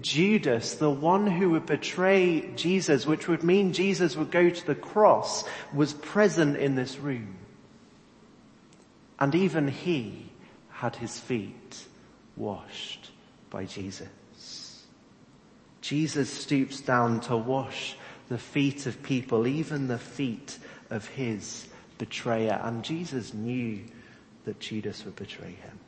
Judas, 0.00 0.74
the 0.74 0.90
one 0.90 1.26
who 1.26 1.50
would 1.50 1.66
betray 1.66 2.50
Jesus, 2.54 3.06
which 3.06 3.28
would 3.28 3.42
mean 3.42 3.72
Jesus 3.72 4.16
would 4.16 4.30
go 4.30 4.50
to 4.50 4.66
the 4.66 4.74
cross, 4.74 5.44
was 5.74 5.92
present 5.92 6.56
in 6.56 6.74
this 6.74 6.98
room. 6.98 7.36
And 9.18 9.34
even 9.34 9.68
he 9.68 10.30
had 10.70 10.96
his 10.96 11.18
feet 11.18 11.84
washed 12.36 13.10
by 13.50 13.64
Jesus. 13.64 14.86
Jesus 15.80 16.30
stoops 16.30 16.80
down 16.80 17.20
to 17.20 17.36
wash 17.36 17.96
the 18.28 18.38
feet 18.38 18.86
of 18.86 19.02
people, 19.02 19.46
even 19.46 19.88
the 19.88 19.98
feet 19.98 20.58
of 20.88 21.06
his 21.08 21.68
betrayer. 21.98 22.60
And 22.62 22.84
Jesus 22.84 23.34
knew 23.34 23.80
that 24.44 24.60
Judas 24.60 25.04
would 25.04 25.16
betray 25.16 25.52
him. 25.52 25.78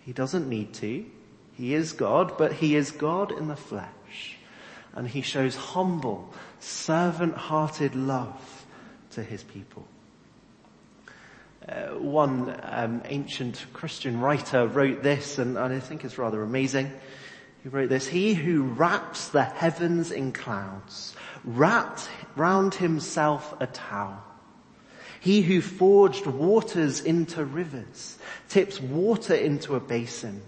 He 0.00 0.12
doesn't 0.12 0.48
need 0.48 0.72
to. 0.74 1.04
He 1.58 1.74
is 1.74 1.92
God, 1.92 2.38
but 2.38 2.52
he 2.52 2.76
is 2.76 2.92
God 2.92 3.32
in 3.32 3.48
the 3.48 3.56
flesh. 3.56 4.38
And 4.94 5.08
he 5.08 5.22
shows 5.22 5.56
humble, 5.56 6.32
servant-hearted 6.60 7.96
love 7.96 8.64
to 9.10 9.24
his 9.24 9.42
people. 9.42 9.86
Uh, 11.68 11.88
one 11.98 12.58
um, 12.62 13.02
ancient 13.06 13.66
Christian 13.72 14.20
writer 14.20 14.68
wrote 14.68 15.02
this, 15.02 15.38
and, 15.38 15.58
and 15.58 15.74
I 15.74 15.80
think 15.80 16.04
it's 16.04 16.16
rather 16.16 16.42
amazing. 16.42 16.92
He 17.64 17.68
wrote 17.68 17.88
this, 17.88 18.06
He 18.06 18.34
who 18.34 18.62
wraps 18.62 19.28
the 19.28 19.42
heavens 19.42 20.12
in 20.12 20.30
clouds, 20.30 21.16
wrapped 21.44 22.08
round 22.36 22.74
himself 22.74 23.52
a 23.60 23.66
towel. 23.66 24.22
He 25.18 25.42
who 25.42 25.60
forged 25.60 26.26
waters 26.26 27.00
into 27.00 27.44
rivers, 27.44 28.16
tips 28.48 28.80
water 28.80 29.34
into 29.34 29.74
a 29.74 29.80
basin. 29.80 30.40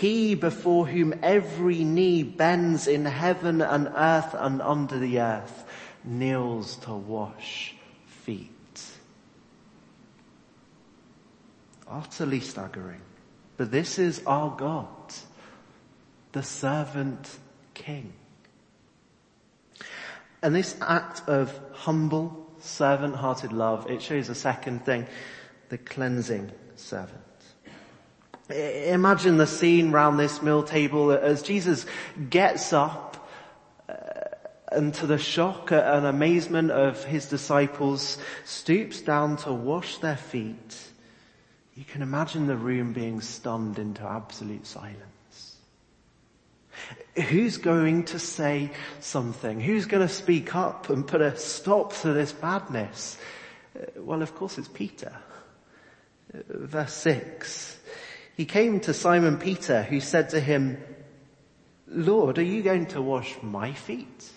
He 0.00 0.34
before 0.34 0.86
whom 0.86 1.14
every 1.22 1.84
knee 1.84 2.22
bends 2.22 2.86
in 2.86 3.04
heaven 3.04 3.60
and 3.60 3.88
earth 3.94 4.34
and 4.34 4.62
under 4.62 4.98
the 4.98 5.20
earth, 5.20 5.64
kneels 6.02 6.76
to 6.76 6.94
wash 6.94 7.74
feet. 8.06 8.50
Utterly 11.86 12.40
staggering. 12.40 13.02
But 13.58 13.70
this 13.70 13.98
is 13.98 14.22
our 14.26 14.56
God, 14.56 14.88
the 16.32 16.42
servant 16.42 17.28
king. 17.74 18.14
And 20.42 20.54
this 20.54 20.74
act 20.80 21.28
of 21.28 21.60
humble, 21.72 22.50
servant-hearted 22.60 23.52
love, 23.52 23.90
it 23.90 24.00
shows 24.00 24.30
a 24.30 24.34
second 24.34 24.86
thing, 24.86 25.06
the 25.68 25.76
cleansing 25.78 26.50
servant. 26.76 27.21
Imagine 28.50 29.36
the 29.36 29.46
scene 29.46 29.92
round 29.92 30.18
this 30.18 30.42
meal 30.42 30.62
table 30.62 31.12
as 31.12 31.42
Jesus 31.42 31.86
gets 32.28 32.72
up 32.72 33.28
uh, 33.88 33.92
and 34.72 34.92
to 34.94 35.06
the 35.06 35.18
shock 35.18 35.70
and 35.70 36.04
amazement 36.04 36.70
of 36.70 37.04
his 37.04 37.26
disciples 37.26 38.18
stoops 38.44 39.00
down 39.00 39.36
to 39.38 39.52
wash 39.52 39.98
their 39.98 40.16
feet. 40.16 40.88
You 41.74 41.84
can 41.84 42.02
imagine 42.02 42.46
the 42.46 42.56
room 42.56 42.92
being 42.92 43.20
stunned 43.20 43.78
into 43.78 44.02
absolute 44.02 44.66
silence. 44.66 45.56
Who's 47.14 47.58
going 47.58 48.04
to 48.06 48.18
say 48.18 48.70
something? 49.00 49.60
Who's 49.60 49.86
going 49.86 50.06
to 50.06 50.12
speak 50.12 50.54
up 50.54 50.90
and 50.90 51.06
put 51.06 51.20
a 51.20 51.36
stop 51.36 51.94
to 52.00 52.12
this 52.12 52.32
badness? 52.32 53.18
Uh, 53.78 54.00
well, 54.00 54.22
of 54.22 54.34
course 54.34 54.58
it's 54.58 54.68
Peter. 54.68 55.14
Uh, 56.34 56.40
verse 56.48 56.94
6. 56.94 57.78
He 58.36 58.44
came 58.44 58.80
to 58.80 58.94
Simon 58.94 59.36
Peter 59.36 59.82
who 59.82 60.00
said 60.00 60.30
to 60.30 60.40
him, 60.40 60.82
Lord, 61.86 62.38
are 62.38 62.42
you 62.42 62.62
going 62.62 62.86
to 62.86 63.02
wash 63.02 63.36
my 63.42 63.72
feet? 63.72 64.30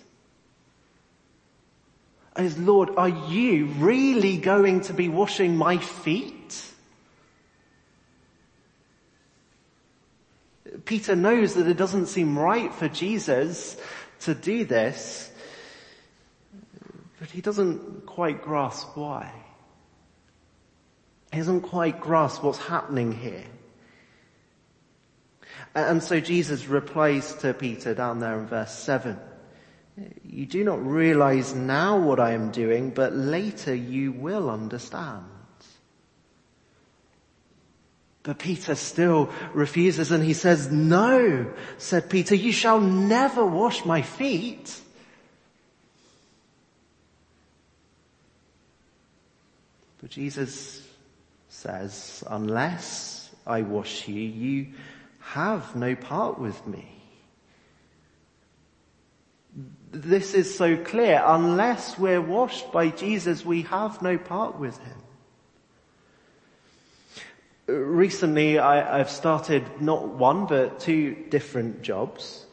As 2.36 2.58
Lord, 2.58 2.90
are 2.98 3.10
you 3.10 3.68
really 3.78 4.38
going 4.38 4.82
to 4.82 4.94
be 4.94 5.08
washing 5.08 5.56
my 5.56 5.78
feet? 5.78 6.62
Peter 10.84 11.16
knows 11.16 11.54
that 11.54 11.68
it 11.68 11.78
doesn't 11.78 12.08
seem 12.08 12.38
right 12.38 12.74
for 12.74 12.90
Jesus 12.90 13.78
to 14.22 14.36
do 14.36 14.66
this, 14.66 15.32
but 17.20 17.30
he 17.30 17.40
doesn't 17.40 18.06
quite 18.06 18.42
grasp 18.42 18.98
why. 18.98 19.32
He 21.32 21.38
doesn't 21.38 21.62
quite 21.62 22.02
grasp 22.02 22.44
what's 22.44 22.60
happening 22.60 23.14
here. 23.14 23.46
And 25.76 26.02
so 26.02 26.22
Jesus 26.22 26.68
replies 26.68 27.34
to 27.36 27.54
Peter 27.54 27.94
down 27.94 28.20
there 28.20 28.40
in 28.40 28.48
verse 28.48 28.72
7. 28.72 29.20
You 30.24 30.46
do 30.46 30.64
not 30.64 30.86
realize 30.86 31.54
now 31.54 32.00
what 32.00 32.20
I 32.20 32.32
am 32.32 32.52
doing, 32.52 32.92
but 32.92 33.14
later 33.14 33.76
you 33.76 34.14
will 34.14 34.50
understand. 34.50 35.26
But 38.24 38.40
Peter 38.40 38.74
still 38.76 39.30
refuses 39.54 40.12
and 40.12 40.24
he 40.24 40.34
says, 40.34 40.72
no, 40.72 41.54
said 41.78 42.10
Peter, 42.10 42.36
you 42.36 42.54
shall 42.54 42.80
never 42.80 43.46
wash 43.46 43.86
my 43.86 44.02
feet. 44.02 44.82
But 50.02 50.10
Jesus 50.10 50.88
says, 51.50 52.24
unless 52.28 53.30
I 53.46 53.62
wash 53.62 54.08
you, 54.08 54.22
you 54.22 54.68
have 55.26 55.76
no 55.76 55.96
part 55.96 56.40
with 56.40 56.66
me. 56.68 56.88
This 59.92 60.34
is 60.34 60.56
so 60.56 60.78
clear. 60.78 61.22
Unless 61.26 61.98
we're 61.98 62.22
washed 62.22 62.72
by 62.72 62.90
Jesus, 62.90 63.44
we 63.46 63.64
have 63.64 64.02
no 64.02 64.18
part 64.18 64.60
with 64.60 64.78
him. 64.78 64.98
Recently, 67.68 68.60
I, 68.60 68.98
have 69.00 69.10
started 69.10 69.82
not 69.82 70.08
one 70.10 70.46
but 70.46 70.80
two 70.80 71.16
different 71.30 71.82
jobs. 71.82 72.46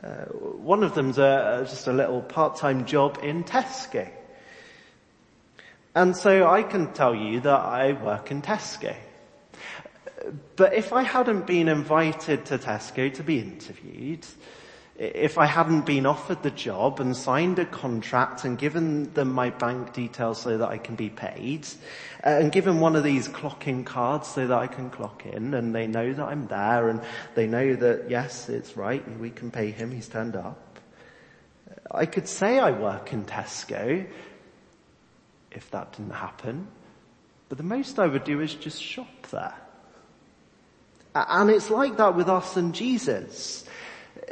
Uh, 0.00 0.26
one 0.26 0.84
of 0.84 0.94
them's 0.94 1.18
a, 1.18 1.66
just 1.68 1.88
a 1.88 1.92
little 1.92 2.22
part-time 2.22 2.86
job 2.86 3.18
in 3.22 3.42
Tesco. 3.42 4.08
And 5.94 6.16
so 6.16 6.48
I 6.48 6.62
can 6.62 6.92
tell 6.92 7.14
you 7.14 7.40
that 7.40 7.60
I 7.60 7.92
work 7.92 8.30
in 8.30 8.42
Tesco. 8.42 8.94
But 10.56 10.74
if 10.74 10.92
I 10.92 11.02
hadn't 11.02 11.46
been 11.46 11.68
invited 11.68 12.44
to 12.46 12.58
Tesco 12.58 13.12
to 13.14 13.22
be 13.22 13.38
interviewed, 13.38 14.26
if 14.96 15.38
I 15.38 15.46
hadn't 15.46 15.86
been 15.86 16.04
offered 16.04 16.42
the 16.42 16.50
job 16.50 17.00
and 17.00 17.16
signed 17.16 17.58
a 17.58 17.64
contract 17.64 18.44
and 18.44 18.58
given 18.58 19.12
them 19.14 19.32
my 19.32 19.50
bank 19.50 19.94
details 19.94 20.40
so 20.40 20.58
that 20.58 20.68
I 20.68 20.78
can 20.78 20.96
be 20.96 21.08
paid, 21.08 21.66
uh, 22.24 22.28
and 22.28 22.52
given 22.52 22.78
one 22.78 22.94
of 22.94 23.02
these 23.02 23.26
clocking 23.26 23.84
cards 23.86 24.28
so 24.28 24.46
that 24.46 24.58
I 24.58 24.66
can 24.66 24.90
clock 24.90 25.24
in 25.24 25.54
and 25.54 25.74
they 25.74 25.86
know 25.86 26.12
that 26.12 26.24
I'm 26.24 26.46
there 26.46 26.88
and 26.88 27.00
they 27.34 27.46
know 27.46 27.74
that 27.74 28.10
yes, 28.10 28.48
it's 28.48 28.76
right 28.76 29.02
we 29.18 29.30
can 29.30 29.50
pay 29.50 29.70
him, 29.70 29.90
he's 29.90 30.08
turned 30.08 30.36
up. 30.36 30.78
I 31.90 32.06
could 32.06 32.28
say 32.28 32.58
I 32.58 32.70
work 32.70 33.12
in 33.12 33.24
Tesco 33.24 34.06
if 35.50 35.70
that 35.70 35.92
didn't 35.92 36.12
happen, 36.14 36.68
but 37.48 37.58
the 37.58 37.64
most 37.64 37.98
I 37.98 38.06
would 38.06 38.24
do 38.24 38.40
is 38.40 38.54
just 38.54 38.82
shop 38.82 39.26
there. 39.30 39.54
And 41.14 41.50
it's 41.50 41.70
like 41.70 41.96
that 41.98 42.16
with 42.16 42.28
us 42.28 42.56
and 42.56 42.74
Jesus 42.74 43.64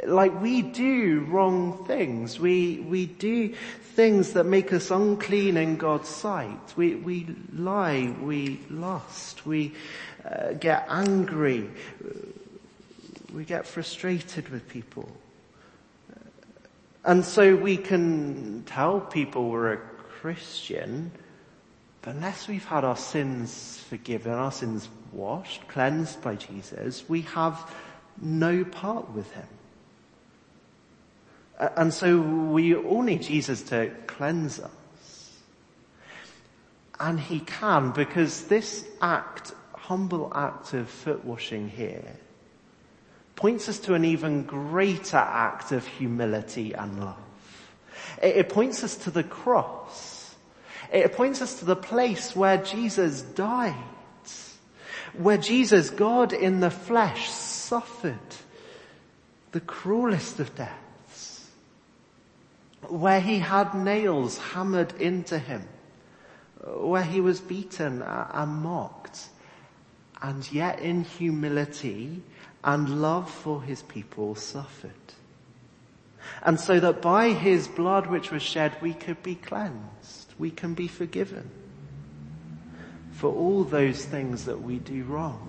like 0.03 0.41
we 0.41 0.61
do 0.61 1.21
wrong 1.29 1.85
things. 1.85 2.39
We, 2.39 2.79
we 2.79 3.05
do 3.05 3.53
things 3.93 4.33
that 4.33 4.45
make 4.45 4.73
us 4.73 4.91
unclean 4.91 5.57
in 5.57 5.77
God's 5.77 6.09
sight. 6.09 6.73
We, 6.75 6.95
we 6.95 7.27
lie, 7.53 8.13
we 8.21 8.59
lust, 8.69 9.45
we 9.45 9.73
uh, 10.25 10.53
get 10.53 10.85
angry, 10.89 11.69
we 13.33 13.43
get 13.43 13.67
frustrated 13.67 14.49
with 14.49 14.67
people. 14.67 15.09
And 17.03 17.25
so 17.25 17.55
we 17.55 17.77
can 17.77 18.63
tell 18.65 19.01
people 19.01 19.49
we're 19.49 19.73
a 19.73 19.77
Christian, 19.77 21.11
but 22.01 22.15
unless 22.15 22.47
we've 22.47 22.65
had 22.65 22.83
our 22.83 22.97
sins 22.97 23.83
forgiven, 23.89 24.33
our 24.33 24.51
sins 24.51 24.87
washed, 25.13 25.67
cleansed 25.67 26.21
by 26.21 26.35
Jesus, 26.35 27.03
we 27.07 27.21
have 27.21 27.73
no 28.21 28.63
part 28.63 29.09
with 29.11 29.31
Him. 29.31 29.47
And 31.77 31.93
so 31.93 32.19
we 32.19 32.73
all 32.75 33.03
need 33.03 33.21
Jesus 33.21 33.61
to 33.63 33.91
cleanse 34.07 34.59
us. 34.59 34.71
And 36.99 37.19
he 37.19 37.39
can 37.39 37.91
because 37.91 38.43
this 38.43 38.85
act, 39.01 39.53
humble 39.73 40.31
act 40.35 40.73
of 40.73 40.89
foot 40.89 41.23
washing 41.23 41.69
here, 41.69 42.13
points 43.35 43.69
us 43.69 43.79
to 43.79 43.93
an 43.93 44.05
even 44.05 44.43
greater 44.43 45.17
act 45.17 45.71
of 45.71 45.85
humility 45.85 46.73
and 46.73 46.99
love. 46.99 47.17
It, 48.21 48.49
points 48.49 48.83
us 48.83 48.95
to 48.97 49.11
the 49.11 49.23
cross. 49.23 50.35
It 50.91 51.13
points 51.13 51.41
us 51.41 51.55
to 51.59 51.65
the 51.65 51.75
place 51.75 52.35
where 52.35 52.57
Jesus 52.57 53.21
died, 53.21 53.75
where 55.17 55.37
Jesus, 55.37 55.89
God 55.89 56.33
in 56.33 56.59
the 56.59 56.71
flesh, 56.71 57.29
suffered 57.29 58.19
the 59.51 59.59
cruelest 59.59 60.39
of 60.39 60.55
deaths, 60.55 61.49
where 62.87 63.21
he 63.21 63.39
had 63.39 63.73
nails 63.73 64.37
hammered 64.37 64.93
into 65.01 65.37
him, 65.37 65.67
where 66.63 67.03
he 67.03 67.19
was 67.19 67.41
beaten 67.41 68.01
and 68.01 68.51
mocked, 68.51 69.29
and 70.21 70.49
yet 70.51 70.79
in 70.79 71.03
humility 71.03 72.21
and 72.63 73.01
love 73.01 73.29
for 73.29 73.61
his 73.61 73.81
people 73.83 74.35
suffered. 74.35 74.91
And 76.43 76.59
so 76.59 76.79
that 76.79 77.01
by 77.01 77.29
his 77.29 77.67
blood 77.67 78.07
which 78.07 78.31
was 78.31 78.43
shed 78.43 78.75
we 78.81 78.93
could 78.93 79.21
be 79.23 79.35
cleansed, 79.35 80.33
we 80.37 80.51
can 80.51 80.73
be 80.73 80.87
forgiven 80.87 81.49
for 83.21 83.31
all 83.31 83.63
those 83.63 84.03
things 84.03 84.45
that 84.45 84.63
we 84.63 84.79
do 84.79 85.03
wrong, 85.03 85.47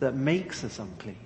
that 0.00 0.14
makes 0.14 0.62
us 0.64 0.78
unclean. 0.78 1.16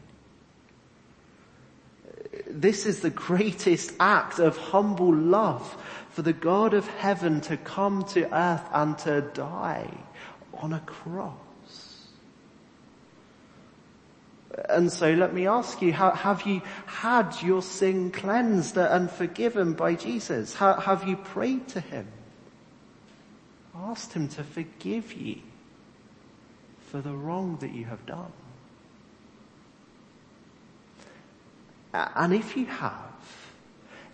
This 2.48 2.86
is 2.86 3.00
the 3.00 3.10
greatest 3.10 3.92
act 3.98 4.38
of 4.38 4.56
humble 4.56 5.12
love 5.12 5.76
for 6.10 6.22
the 6.22 6.32
God 6.32 6.74
of 6.74 6.86
heaven 6.86 7.40
to 7.40 7.56
come 7.56 8.04
to 8.10 8.32
earth 8.32 8.68
and 8.72 8.96
to 8.98 9.22
die 9.34 9.90
on 10.54 10.72
a 10.72 10.80
cross. 10.80 11.34
And 14.68 14.92
so 14.92 15.12
let 15.12 15.34
me 15.34 15.48
ask 15.48 15.82
you, 15.82 15.92
have 15.92 16.42
you 16.46 16.62
had 16.86 17.34
your 17.42 17.62
sin 17.62 18.12
cleansed 18.12 18.76
and 18.76 19.10
forgiven 19.10 19.72
by 19.72 19.96
Jesus? 19.96 20.54
Have 20.54 21.02
you 21.04 21.16
prayed 21.16 21.66
to 21.70 21.80
him? 21.80 22.06
Asked 23.74 24.12
him 24.12 24.28
to 24.28 24.44
forgive 24.44 25.14
you 25.14 25.40
for 26.90 27.00
the 27.00 27.12
wrong 27.12 27.58
that 27.60 27.72
you 27.72 27.84
have 27.84 28.04
done? 28.06 28.32
And 31.92 32.34
if 32.34 32.56
you 32.56 32.66
have, 32.66 33.12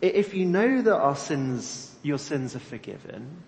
if 0.00 0.34
you 0.34 0.44
know 0.44 0.82
that 0.82 0.96
our 0.96 1.16
sins, 1.16 1.94
your 2.02 2.18
sins 2.18 2.54
are 2.54 2.60
forgiven, 2.60 3.42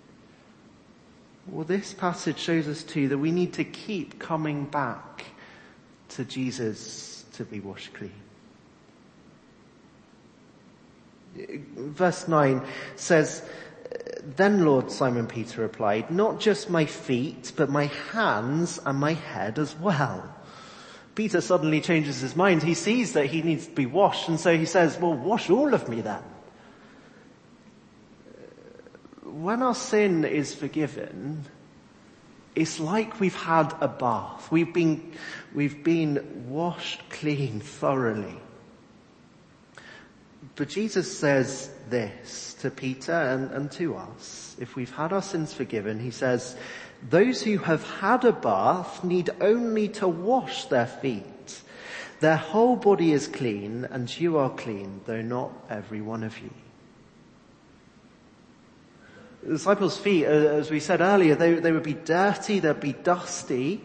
well 1.47 1.65
this 1.65 1.93
passage 1.95 2.39
shows 2.39 2.67
us 2.67 2.83
too 2.83 3.09
that 3.09 3.19
we 3.19 3.31
need 3.31 3.53
to 3.55 3.65
keep 3.65 4.19
coming 4.19 4.65
back 4.65 5.25
to 6.11 6.25
Jesus 6.25 7.25
to 7.35 7.45
be 7.45 7.61
washed 7.61 7.93
clean. 7.95 8.13
Verse 11.77 12.27
9 12.29 12.63
says, 12.97 13.47
Then 14.35 14.65
Lord 14.65 14.91
Simon 14.91 15.29
Peter 15.29 15.63
replied, 15.63 16.11
Not 16.11 16.41
just 16.41 16.69
my 16.69 16.85
feet, 16.85 17.53
but 17.55 17.71
my 17.71 17.87
hands 18.11 18.81
and 18.85 18.99
my 18.99 19.13
head 19.13 19.59
as 19.61 19.77
well. 19.79 20.35
Peter 21.15 21.41
suddenly 21.41 21.81
changes 21.81 22.21
his 22.21 22.35
mind. 22.35 22.63
He 22.63 22.75
sees 22.75 23.13
that 23.13 23.27
he 23.27 23.43
needs 23.43 23.67
to 23.67 23.73
be 23.73 23.87
washed 23.87 24.29
and 24.29 24.39
so 24.39 24.57
he 24.57 24.67
says, 24.67 24.99
well 24.99 25.15
wash 25.15 25.49
all 25.49 25.73
of 25.73 25.89
me 25.89 26.03
then. 26.03 26.23
When 29.23 29.63
our 29.63 29.75
sin 29.75 30.25
is 30.25 30.55
forgiven, 30.55 31.45
it's 32.55 32.79
like 32.79 33.19
we've 33.19 33.35
had 33.35 33.75
a 33.81 33.89
bath. 33.89 34.51
We've 34.51 34.73
been, 34.73 35.15
we've 35.55 35.83
been 35.83 36.49
washed 36.49 37.09
clean 37.11 37.61
thoroughly. 37.61 38.39
But 40.57 40.71
Jesus 40.71 41.17
says 41.17 41.71
this 41.91 42.55
to 42.61 42.71
Peter 42.71 43.13
and, 43.13 43.51
and 43.51 43.71
to 43.73 43.97
us. 43.97 44.57
If 44.59 44.75
we've 44.75 44.91
had 44.91 45.13
our 45.13 45.23
sins 45.23 45.53
forgiven, 45.53 46.01
he 46.01 46.11
says, 46.11 46.57
those 47.11 47.43
who 47.43 47.59
have 47.59 47.89
had 48.01 48.25
a 48.25 48.33
bath 48.33 49.05
need 49.05 49.31
only 49.41 49.89
to 49.89 50.09
wash 50.09 50.65
their 50.65 50.87
feet. 50.87 51.61
Their 52.21 52.37
whole 52.37 52.77
body 52.77 53.13
is 53.13 53.29
clean 53.29 53.85
and 53.85 54.19
you 54.19 54.39
are 54.39 54.49
clean, 54.49 55.03
though 55.05 55.21
not 55.21 55.53
every 55.69 56.01
one 56.01 56.23
of 56.23 56.39
you. 56.39 56.51
The 59.43 59.53
disciples' 59.53 59.99
feet, 59.99 60.25
uh, 60.27 60.31
as 60.31 60.71
we 60.71 60.81
said 60.81 61.03
earlier, 61.03 61.35
they, 61.35 61.55
they 61.55 61.71
would 61.71 61.83
be 61.83 61.95
dirty, 61.95 62.59
they'd 62.59 62.81
be 62.81 62.95
dusty. 62.95 63.85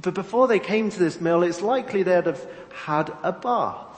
But 0.00 0.14
before 0.14 0.46
they 0.46 0.60
came 0.60 0.90
to 0.90 0.98
this 0.98 1.20
mill, 1.20 1.42
it's 1.42 1.60
likely 1.60 2.04
they'd 2.04 2.26
have 2.26 2.46
had 2.72 3.12
a 3.24 3.32
bath. 3.32 3.95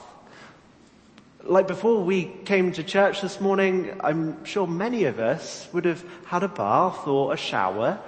Like 1.44 1.68
before 1.68 2.02
we 2.02 2.24
came 2.44 2.72
to 2.72 2.82
church 2.82 3.20
this 3.20 3.40
morning, 3.40 3.96
I'm 4.00 4.44
sure 4.44 4.66
many 4.66 5.04
of 5.04 5.20
us 5.20 5.68
would 5.72 5.84
have 5.84 6.04
had 6.26 6.42
a 6.42 6.48
bath 6.48 7.06
or 7.06 7.32
a 7.32 7.36
shower, 7.36 8.00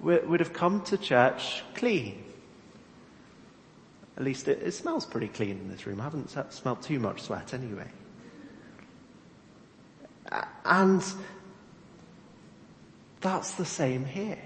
would 0.00 0.40
have 0.40 0.52
come 0.52 0.82
to 0.84 0.96
church 0.96 1.64
clean. 1.74 2.22
At 4.16 4.22
least 4.22 4.48
it, 4.48 4.62
it 4.62 4.72
smells 4.72 5.04
pretty 5.04 5.28
clean 5.28 5.58
in 5.58 5.68
this 5.68 5.86
room. 5.86 6.00
I 6.00 6.04
haven't 6.04 6.30
smelled 6.52 6.82
too 6.82 7.00
much 7.00 7.22
sweat 7.22 7.52
anyway. 7.52 7.88
And 10.64 11.04
that's 13.20 13.52
the 13.52 13.64
same 13.64 14.04
here. 14.04 14.38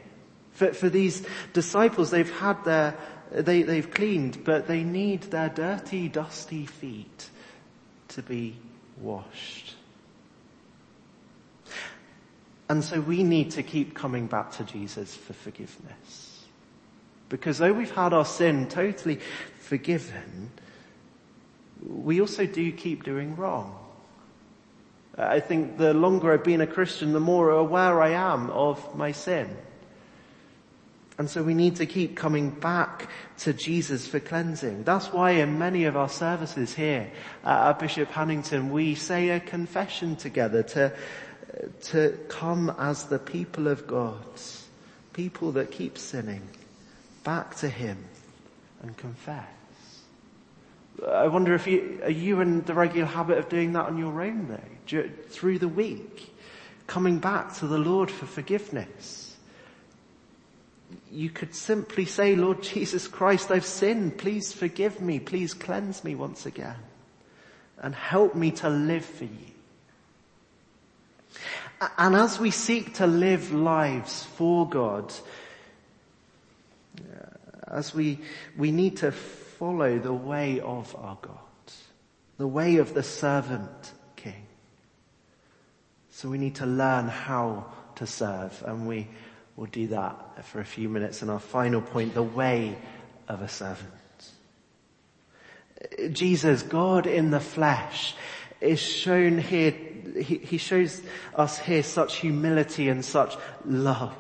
For, 0.53 0.73
for 0.73 0.89
these 0.89 1.27
disciples, 1.53 2.11
they've 2.11 2.39
had 2.39 2.65
their, 2.65 2.97
they, 3.31 3.63
they've 3.63 3.91
cleaned, 3.91 4.45
but 4.45 4.67
they 4.67 4.83
need 4.83 5.23
their 5.25 5.51
dirty, 5.51 6.09
dusty 6.09 6.67
feet 6.67 7.31
to 8.11 8.23
be 8.23 8.57
washed. 9.01 9.75
And 12.69 12.85
so 12.85 13.01
we 13.01 13.25
need 13.25 13.51
to 13.53 13.63
keep 13.63 13.95
coming 13.95 14.27
back 14.27 14.53
to 14.53 14.65
Jesus 14.65 15.17
for 15.17 15.33
forgiveness. 15.33 16.45
Because 17.29 17.59
though 17.59 17.73
we've 17.73 17.91
had 17.91 18.13
our 18.13 18.25
sin 18.25 18.69
totally 18.69 19.21
forgiven, 19.59 20.51
we 21.85 22.21
also 22.21 22.47
do 22.47 22.71
keep 22.73 23.05
doing 23.05 23.37
wrong. 23.37 23.77
I 25.17 25.41
think 25.41 25.79
the 25.79 25.95
longer 25.95 26.33
I've 26.33 26.45
been 26.45 26.61
a 26.61 26.67
Christian, 26.67 27.13
the 27.13 27.21
more 27.21 27.51
aware 27.51 28.01
I 28.01 28.11
am 28.11 28.51
of 28.51 28.97
my 28.97 29.13
sin. 29.13 29.57
And 31.21 31.29
so 31.29 31.43
we 31.43 31.53
need 31.53 31.77
to 31.77 31.85
keep 31.85 32.17
coming 32.17 32.49
back 32.49 33.11
to 33.41 33.53
Jesus 33.53 34.07
for 34.07 34.21
cleansing. 34.21 34.85
That's 34.85 35.13
why 35.13 35.33
in 35.33 35.59
many 35.59 35.85
of 35.85 35.95
our 35.95 36.09
services 36.09 36.73
here 36.73 37.13
at 37.45 37.79
Bishop 37.79 38.09
Hannington, 38.09 38.71
we 38.71 38.95
say 38.95 39.29
a 39.29 39.39
confession 39.39 40.17
together 40.17 40.63
to, 40.63 40.97
to 41.83 42.19
come 42.31 42.75
as 42.79 43.05
the 43.05 43.19
people 43.19 43.69
of 43.69 43.87
God, 43.87 44.25
people 45.13 45.53
that 45.53 45.71
keep 45.71 45.99
sinning, 45.99 46.41
back 47.23 47.55
to 47.57 47.69
Him 47.69 48.03
and 48.81 48.97
confess. 48.97 49.45
I 51.07 51.29
wonder 51.29 51.53
if 51.53 51.67
you, 51.67 52.01
are 52.03 52.11
you 52.11 52.41
in 52.41 52.63
the 52.63 52.73
regular 52.73 53.07
habit 53.07 53.37
of 53.37 53.51
doing 53.51 53.75
that 53.75 53.89
on 53.89 53.99
your 53.99 54.23
own 54.23 54.49
though, 54.49 55.11
through 55.29 55.59
the 55.59 55.69
week, 55.69 56.35
coming 56.87 57.19
back 57.19 57.53
to 57.57 57.67
the 57.67 57.77
Lord 57.77 58.11
for 58.11 58.25
forgiveness? 58.25 59.30
You 61.11 61.31
could 61.31 61.55
simply 61.55 62.05
say, 62.05 62.37
Lord 62.37 62.63
Jesus 62.63 63.09
Christ, 63.09 63.51
I've 63.51 63.65
sinned. 63.65 64.19
Please 64.19 64.53
forgive 64.53 65.01
me. 65.01 65.19
Please 65.19 65.55
cleanse 65.55 66.05
me 66.05 66.15
once 66.15 66.47
again 66.47 66.77
and 67.79 67.95
help 67.95 68.35
me 68.35 68.53
to 68.53 68.69
live 68.69 69.05
for 69.05 69.25
you. 69.25 69.51
And 71.97 72.15
as 72.15 72.39
we 72.39 72.51
seek 72.51 72.95
to 72.95 73.07
live 73.07 73.53
lives 73.53 74.25
for 74.25 74.69
God, 74.69 75.13
uh, 76.99 77.27
as 77.67 77.95
we, 77.95 78.19
we 78.57 78.71
need 78.71 78.99
to 78.99 79.13
follow 79.13 79.99
the 79.99 80.13
way 80.13 80.61
of 80.61 80.95
our 80.97 81.17
God, 81.23 81.39
the 82.37 82.47
way 82.47 82.77
of 82.77 82.93
the 82.93 83.03
servant 83.03 83.93
king. 84.17 84.47
So 86.11 86.29
we 86.29 86.39
need 86.39 86.57
to 86.57 86.67
learn 86.67 87.09
how 87.09 87.67
to 87.97 88.07
serve 88.07 88.63
and 88.67 88.87
we 88.87 89.09
We'll 89.57 89.67
do 89.67 89.89
that 89.89 90.45
for 90.47 90.61
a 90.61 90.65
few 90.65 90.89
minutes. 90.89 91.23
And 91.23 91.31
our 91.31 91.39
final 91.39 91.83
point, 91.83 92.15
the 92.15 92.23
way 92.23 92.77
of 93.29 93.43
a 93.43 93.49
servant. 93.49 93.91
Jesus, 96.13 96.63
God 96.63 97.07
in 97.07 97.31
the 97.31 97.41
flesh, 97.41 98.15
is 98.61 98.81
shown 98.81 99.39
here, 99.39 99.75
he, 100.15 100.39
he 100.39 100.59
shows 100.59 101.01
us 101.35 101.59
here 101.59 101.83
such 101.83 102.17
humility 102.17 102.89
and 102.89 103.05
such 103.05 103.37
love. 103.65 104.17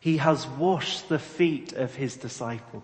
He 0.00 0.18
has 0.18 0.46
washed 0.46 1.08
the 1.08 1.18
feet 1.18 1.72
of 1.72 1.94
his 1.94 2.16
disciples. 2.16 2.82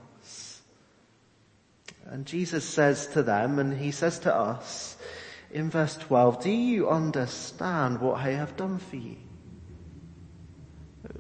And 2.07 2.27
Jesus 2.27 2.65
says 2.65 3.07
to 3.09 3.23
them, 3.23 3.59
and 3.59 3.77
he 3.77 3.91
says 3.91 4.19
to 4.21 4.35
us 4.35 4.97
in 5.51 5.71
verse 5.71 5.97
12, 5.97 6.43
do 6.43 6.51
you 6.51 6.89
understand 6.89 8.01
what 8.01 8.19
I 8.19 8.31
have 8.31 8.57
done 8.57 8.79
for 8.79 8.97
you? 8.97 9.17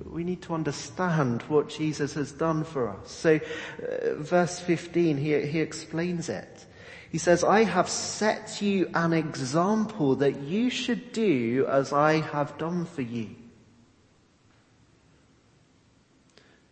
We 0.05 0.25
need 0.25 0.43
to 0.43 0.55
understand 0.55 1.43
what 1.43 1.69
Jesus 1.69 2.15
has 2.15 2.33
done 2.33 2.65
for 2.65 2.89
us. 2.89 3.11
So, 3.11 3.37
uh, 3.37 4.15
verse 4.17 4.59
15, 4.61 5.17
he, 5.17 5.41
he 5.47 5.61
explains 5.61 6.29
it. 6.29 6.67
He 7.11 7.19
says, 7.19 7.43
I 7.43 7.65
have 7.65 7.89
set 7.89 8.63
you 8.63 8.89
an 8.95 9.13
example 9.13 10.17
that 10.17 10.41
you 10.41 10.71
should 10.71 11.13
do 11.13 11.67
as 11.69 11.93
I 11.93 12.21
have 12.21 12.57
done 12.59 12.85
for 12.85 13.03
you. 13.03 13.35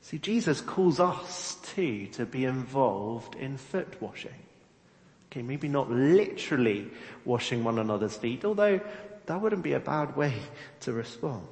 See, 0.02 0.18
Jesus 0.18 0.60
calls 0.60 1.00
us 1.00 1.56
too 1.74 2.06
to 2.12 2.24
be 2.24 2.44
involved 2.44 3.34
in 3.34 3.58
foot 3.58 4.00
washing. 4.00 4.30
Okay, 5.30 5.42
maybe 5.42 5.68
not 5.68 5.90
literally 5.90 6.88
washing 7.24 7.64
one 7.64 7.78
another's 7.78 8.16
feet, 8.16 8.44
although 8.44 8.80
that 9.26 9.40
wouldn't 9.40 9.62
be 9.62 9.74
a 9.74 9.80
bad 9.80 10.16
way 10.16 10.34
to 10.80 10.92
respond. 10.92 11.46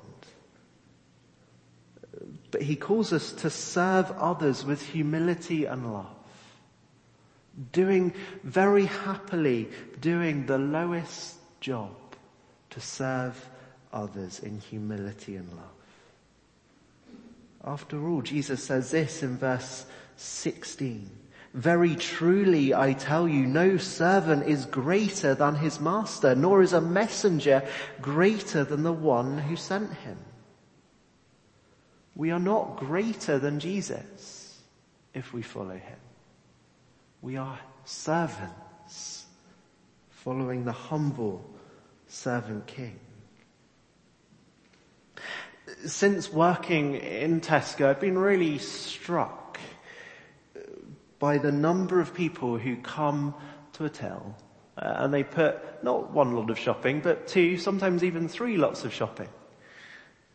But 2.56 2.64
he 2.64 2.74
calls 2.74 3.12
us 3.12 3.32
to 3.32 3.50
serve 3.50 4.10
others 4.12 4.64
with 4.64 4.80
humility 4.80 5.66
and 5.66 5.92
love. 5.92 6.06
Doing 7.72 8.14
very 8.44 8.86
happily, 8.86 9.68
doing 10.00 10.46
the 10.46 10.56
lowest 10.56 11.34
job 11.60 11.94
to 12.70 12.80
serve 12.80 13.50
others 13.92 14.38
in 14.38 14.58
humility 14.58 15.36
and 15.36 15.50
love. 15.50 17.18
After 17.62 18.08
all, 18.08 18.22
Jesus 18.22 18.64
says 18.64 18.90
this 18.90 19.22
in 19.22 19.36
verse 19.36 19.84
16. 20.16 21.10
Very 21.52 21.94
truly 21.94 22.72
I 22.72 22.94
tell 22.94 23.28
you, 23.28 23.44
no 23.46 23.76
servant 23.76 24.48
is 24.48 24.64
greater 24.64 25.34
than 25.34 25.56
his 25.56 25.78
master, 25.78 26.34
nor 26.34 26.62
is 26.62 26.72
a 26.72 26.80
messenger 26.80 27.68
greater 28.00 28.64
than 28.64 28.82
the 28.82 28.94
one 28.94 29.36
who 29.36 29.56
sent 29.56 29.92
him. 29.92 30.16
We 32.16 32.30
are 32.30 32.40
not 32.40 32.78
greater 32.78 33.38
than 33.38 33.60
Jesus 33.60 34.58
if 35.12 35.32
we 35.32 35.42
follow 35.42 35.76
him. 35.76 35.98
We 37.20 37.36
are 37.36 37.58
servants 37.84 39.26
following 40.08 40.64
the 40.64 40.72
humble 40.72 41.44
servant 42.08 42.66
king. 42.66 42.98
Since 45.84 46.32
working 46.32 46.94
in 46.94 47.40
Tesco, 47.40 47.86
I've 47.86 48.00
been 48.00 48.18
really 48.18 48.58
struck 48.58 49.58
by 51.18 51.38
the 51.38 51.52
number 51.52 52.00
of 52.00 52.14
people 52.14 52.56
who 52.56 52.76
come 52.76 53.34
to 53.74 53.84
a 53.84 53.90
till 53.90 54.34
uh, 54.78 54.94
and 54.98 55.12
they 55.14 55.22
put 55.22 55.82
not 55.82 56.10
one 56.12 56.34
lot 56.34 56.50
of 56.50 56.58
shopping, 56.58 57.00
but 57.00 57.26
two, 57.26 57.58
sometimes 57.58 58.04
even 58.04 58.28
three 58.28 58.56
lots 58.56 58.84
of 58.84 58.92
shopping. 58.92 59.28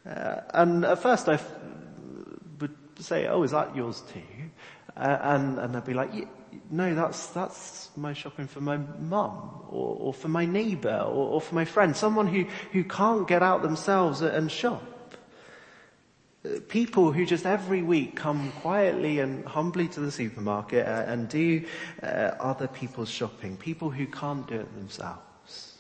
Uh, 0.08 0.42
and 0.54 0.86
at 0.86 1.00
first 1.02 1.30
I 1.30 1.36
f- 1.36 1.52
would 2.60 2.76
say, 3.00 3.28
oh, 3.28 3.44
is 3.44 3.52
that 3.52 3.76
yours 3.76 4.02
too? 4.12 4.22
Uh, 4.96 5.18
and, 5.22 5.60
and 5.60 5.76
they'd 5.76 5.86
be 5.86 5.94
like, 5.94 6.28
no, 6.70 6.94
that's, 6.96 7.28
that's 7.28 7.90
my 7.96 8.14
shopping 8.14 8.48
for 8.48 8.62
my 8.62 8.78
mum 8.78 9.64
or, 9.70 9.96
or 10.00 10.14
for 10.14 10.28
my 10.28 10.46
neighbour 10.46 11.00
or, 11.00 11.34
or, 11.34 11.42
for 11.42 11.56
my 11.56 11.66
friend, 11.66 11.96
someone 11.96 12.28
who, 12.28 12.46
who 12.72 12.84
can't 12.84 13.28
get 13.28 13.44
out 13.44 13.62
themselves 13.62 14.22
and 14.22 14.52
shop. 14.52 14.84
Uh, 16.44 16.60
people 16.68 17.12
who 17.12 17.26
just 17.26 17.46
every 17.46 17.84
week 17.84 18.16
come 18.16 18.52
quietly 18.62 19.20
and 19.20 19.46
humbly 19.46 19.88
to 19.88 20.00
the 20.00 20.12
supermarket 20.12 20.86
uh, 20.86 21.04
and 21.08 21.30
do 21.30 21.64
uh, 22.02 22.32
other 22.40 22.68
people's 22.68 23.10
shopping. 23.10 23.56
People 23.58 23.90
who 23.90 24.08
can't 24.08 24.48
do 24.48 24.56
it 24.56 24.76
themselves. 24.76 25.78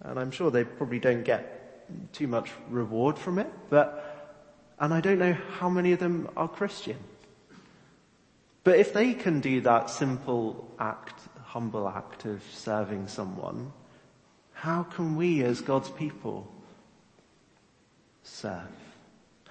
And 0.00 0.18
I'm 0.18 0.30
sure 0.30 0.50
they 0.50 0.64
probably 0.64 0.98
don't 0.98 1.24
get 1.24 1.61
too 2.12 2.26
much 2.26 2.50
reward 2.68 3.18
from 3.18 3.38
it, 3.38 3.50
but, 3.70 4.38
and 4.78 4.92
I 4.92 5.00
don't 5.00 5.18
know 5.18 5.36
how 5.58 5.68
many 5.68 5.92
of 5.92 5.98
them 5.98 6.28
are 6.36 6.48
Christian. 6.48 6.98
But 8.64 8.78
if 8.78 8.92
they 8.92 9.14
can 9.14 9.40
do 9.40 9.60
that 9.62 9.90
simple 9.90 10.72
act, 10.78 11.20
humble 11.42 11.88
act 11.88 12.24
of 12.24 12.42
serving 12.52 13.08
someone, 13.08 13.72
how 14.52 14.84
can 14.84 15.16
we 15.16 15.42
as 15.42 15.60
God's 15.60 15.90
people 15.90 16.52
serve? 18.22 18.68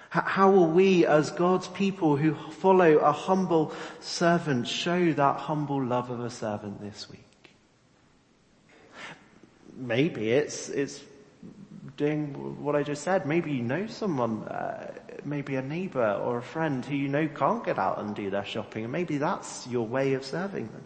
How 0.08 0.50
will 0.50 0.68
we 0.68 1.06
as 1.06 1.30
God's 1.30 1.68
people 1.68 2.16
who 2.16 2.34
follow 2.34 2.98
a 2.98 3.12
humble 3.12 3.72
servant 4.00 4.68
show 4.68 5.12
that 5.14 5.36
humble 5.36 5.82
love 5.82 6.10
of 6.10 6.20
a 6.20 6.28
servant 6.28 6.82
this 6.82 7.08
week? 7.10 7.54
Maybe 9.74 10.32
it's, 10.32 10.68
it's 10.68 11.00
doing 11.96 12.62
what 12.62 12.76
I 12.76 12.82
just 12.82 13.02
said. 13.02 13.26
Maybe 13.26 13.52
you 13.52 13.62
know 13.62 13.86
someone, 13.86 14.44
uh, 14.44 14.92
maybe 15.24 15.56
a 15.56 15.62
neighbor 15.62 16.20
or 16.24 16.38
a 16.38 16.42
friend 16.42 16.84
who 16.84 16.94
you 16.94 17.08
know 17.08 17.28
can't 17.28 17.64
get 17.64 17.78
out 17.78 17.98
and 17.98 18.14
do 18.14 18.30
their 18.30 18.44
shopping, 18.44 18.84
and 18.84 18.92
maybe 18.92 19.18
that's 19.18 19.66
your 19.66 19.86
way 19.86 20.14
of 20.14 20.24
serving 20.24 20.68
them. 20.68 20.84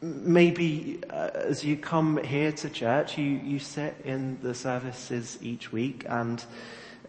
Maybe 0.00 1.00
uh, 1.10 1.30
as 1.34 1.64
you 1.64 1.76
come 1.76 2.22
here 2.24 2.50
to 2.52 2.68
church, 2.68 3.18
you, 3.18 3.24
you 3.24 3.58
sit 3.60 3.94
in 4.04 4.38
the 4.42 4.54
services 4.54 5.38
each 5.40 5.70
week 5.70 6.04
and 6.08 6.44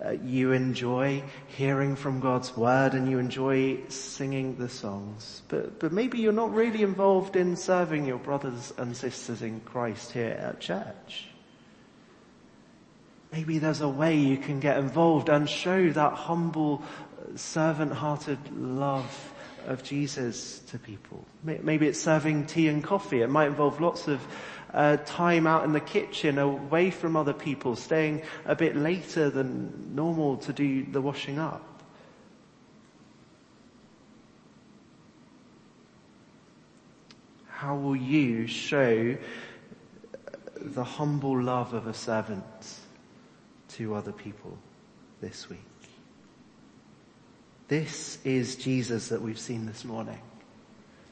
Uh, 0.05 0.11
you 0.11 0.51
enjoy 0.51 1.23
hearing 1.47 1.95
from 1.95 2.19
God's 2.19 2.57
word 2.57 2.93
and 2.93 3.09
you 3.09 3.19
enjoy 3.19 3.79
singing 3.87 4.57
the 4.57 4.67
songs. 4.67 5.43
But, 5.47 5.79
but 5.79 5.93
maybe 5.93 6.19
you're 6.19 6.33
not 6.33 6.53
really 6.53 6.83
involved 6.83 7.37
in 7.37 7.55
serving 7.55 8.05
your 8.05 8.17
brothers 8.17 8.73
and 8.77 8.97
sisters 8.97 9.41
in 9.41 9.61
Christ 9.61 10.11
here 10.11 10.37
at 10.37 10.59
church. 10.59 11.29
Maybe 13.31 13.59
there's 13.59 13.81
a 13.81 13.87
way 13.87 14.17
you 14.17 14.37
can 14.37 14.59
get 14.59 14.77
involved 14.77 15.29
and 15.29 15.49
show 15.49 15.89
that 15.89 16.13
humble, 16.13 16.83
servant-hearted 17.35 18.37
love 18.57 19.33
of 19.65 19.83
Jesus 19.83 20.59
to 20.67 20.77
people. 20.77 21.25
Maybe 21.43 21.87
it's 21.87 21.99
serving 21.99 22.47
tea 22.47 22.67
and 22.67 22.83
coffee. 22.83 23.21
It 23.21 23.29
might 23.29 23.47
involve 23.47 23.79
lots 23.79 24.09
of 24.09 24.19
uh, 24.73 24.97
time 25.05 25.47
out 25.47 25.63
in 25.63 25.73
the 25.73 25.79
kitchen 25.79 26.37
away 26.37 26.89
from 26.89 27.15
other 27.15 27.33
people, 27.33 27.75
staying 27.75 28.21
a 28.45 28.55
bit 28.55 28.75
later 28.75 29.29
than 29.29 29.95
normal 29.95 30.37
to 30.37 30.53
do 30.53 30.83
the 30.85 31.01
washing 31.01 31.39
up. 31.39 31.83
How 37.47 37.75
will 37.75 37.95
you 37.95 38.47
show 38.47 39.15
the 40.59 40.83
humble 40.83 41.41
love 41.41 41.73
of 41.73 41.87
a 41.87 41.93
servant? 41.93 42.43
to 43.73 43.95
other 43.95 44.11
people 44.11 44.57
this 45.21 45.49
week. 45.49 45.59
This 47.67 48.19
is 48.23 48.55
Jesus 48.55 49.07
that 49.07 49.21
we've 49.21 49.39
seen 49.39 49.65
this 49.65 49.83
morning. 49.83 50.19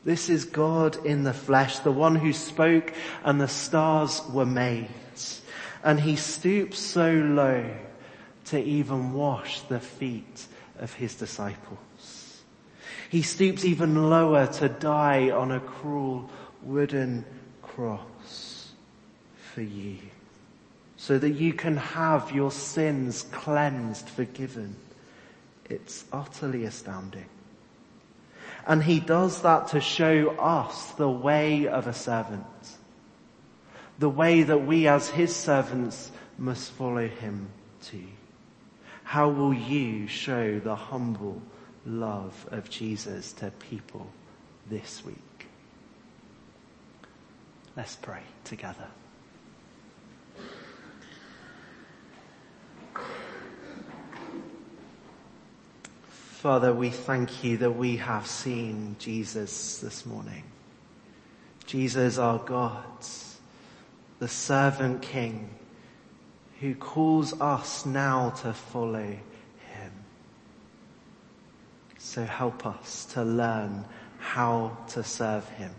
This 0.03 0.29
is 0.29 0.45
God 0.45 1.05
in 1.05 1.23
the 1.23 1.33
flesh, 1.33 1.79
the 1.79 1.91
one 1.91 2.15
who 2.15 2.33
spoke 2.33 2.93
and 3.23 3.39
the 3.39 3.47
stars 3.47 4.21
were 4.31 4.45
made. 4.45 4.89
And 5.83 5.99
he 5.99 6.15
stoops 6.15 6.79
so 6.79 7.11
low 7.11 7.69
to 8.45 8.61
even 8.61 9.13
wash 9.13 9.61
the 9.61 9.79
feet 9.79 10.47
of 10.79 10.93
his 10.93 11.15
disciples. 11.15 12.41
He 13.09 13.21
stoops 13.21 13.65
even 13.65 14.09
lower 14.09 14.47
to 14.47 14.69
die 14.69 15.31
on 15.31 15.51
a 15.51 15.59
cruel 15.59 16.29
wooden 16.63 17.25
cross 17.61 18.71
for 19.53 19.61
you 19.61 19.97
so 20.97 21.17
that 21.17 21.31
you 21.31 21.51
can 21.53 21.77
have 21.77 22.31
your 22.31 22.51
sins 22.51 23.23
cleansed, 23.31 24.07
forgiven. 24.07 24.75
It's 25.65 26.05
utterly 26.13 26.65
astounding. 26.65 27.25
And 28.65 28.83
he 28.83 28.99
does 28.99 29.41
that 29.41 29.69
to 29.69 29.81
show 29.81 30.29
us 30.37 30.91
the 30.91 31.09
way 31.09 31.67
of 31.67 31.87
a 31.87 31.93
servant. 31.93 32.45
The 33.99 34.09
way 34.09 34.43
that 34.43 34.65
we 34.65 34.87
as 34.87 35.09
his 35.09 35.35
servants 35.35 36.11
must 36.37 36.71
follow 36.71 37.07
him 37.07 37.49
too. 37.83 38.07
How 39.03 39.29
will 39.29 39.53
you 39.53 40.07
show 40.07 40.59
the 40.59 40.75
humble 40.75 41.41
love 41.85 42.47
of 42.51 42.69
Jesus 42.69 43.33
to 43.33 43.51
people 43.51 44.07
this 44.69 45.03
week? 45.05 45.47
Let's 47.75 47.95
pray 47.95 48.21
together. 48.43 48.87
Father, 56.41 56.73
we 56.73 56.89
thank 56.89 57.43
you 57.43 57.57
that 57.57 57.69
we 57.69 57.97
have 57.97 58.25
seen 58.25 58.95
Jesus 58.97 59.77
this 59.77 60.07
morning. 60.07 60.41
Jesus 61.67 62.17
our 62.17 62.39
God, 62.39 62.83
the 64.17 64.27
servant 64.27 65.03
king 65.03 65.51
who 66.59 66.73
calls 66.73 67.39
us 67.39 67.85
now 67.85 68.31
to 68.41 68.53
follow 68.53 69.05
him. 69.05 69.91
So 71.99 72.23
help 72.23 72.65
us 72.65 73.05
to 73.13 73.23
learn 73.23 73.85
how 74.17 74.75
to 74.87 75.03
serve 75.03 75.47
him 75.49 75.75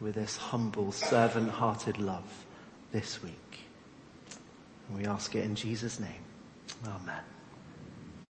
with 0.00 0.16
this 0.16 0.36
humble 0.36 0.90
servant 0.90 1.48
hearted 1.48 1.98
love 1.98 2.44
this 2.90 3.22
week. 3.22 3.60
And 4.88 4.98
we 4.98 5.06
ask 5.06 5.36
it 5.36 5.44
in 5.44 5.54
Jesus 5.54 6.00
name. 6.00 6.24
Amen. 6.84 7.22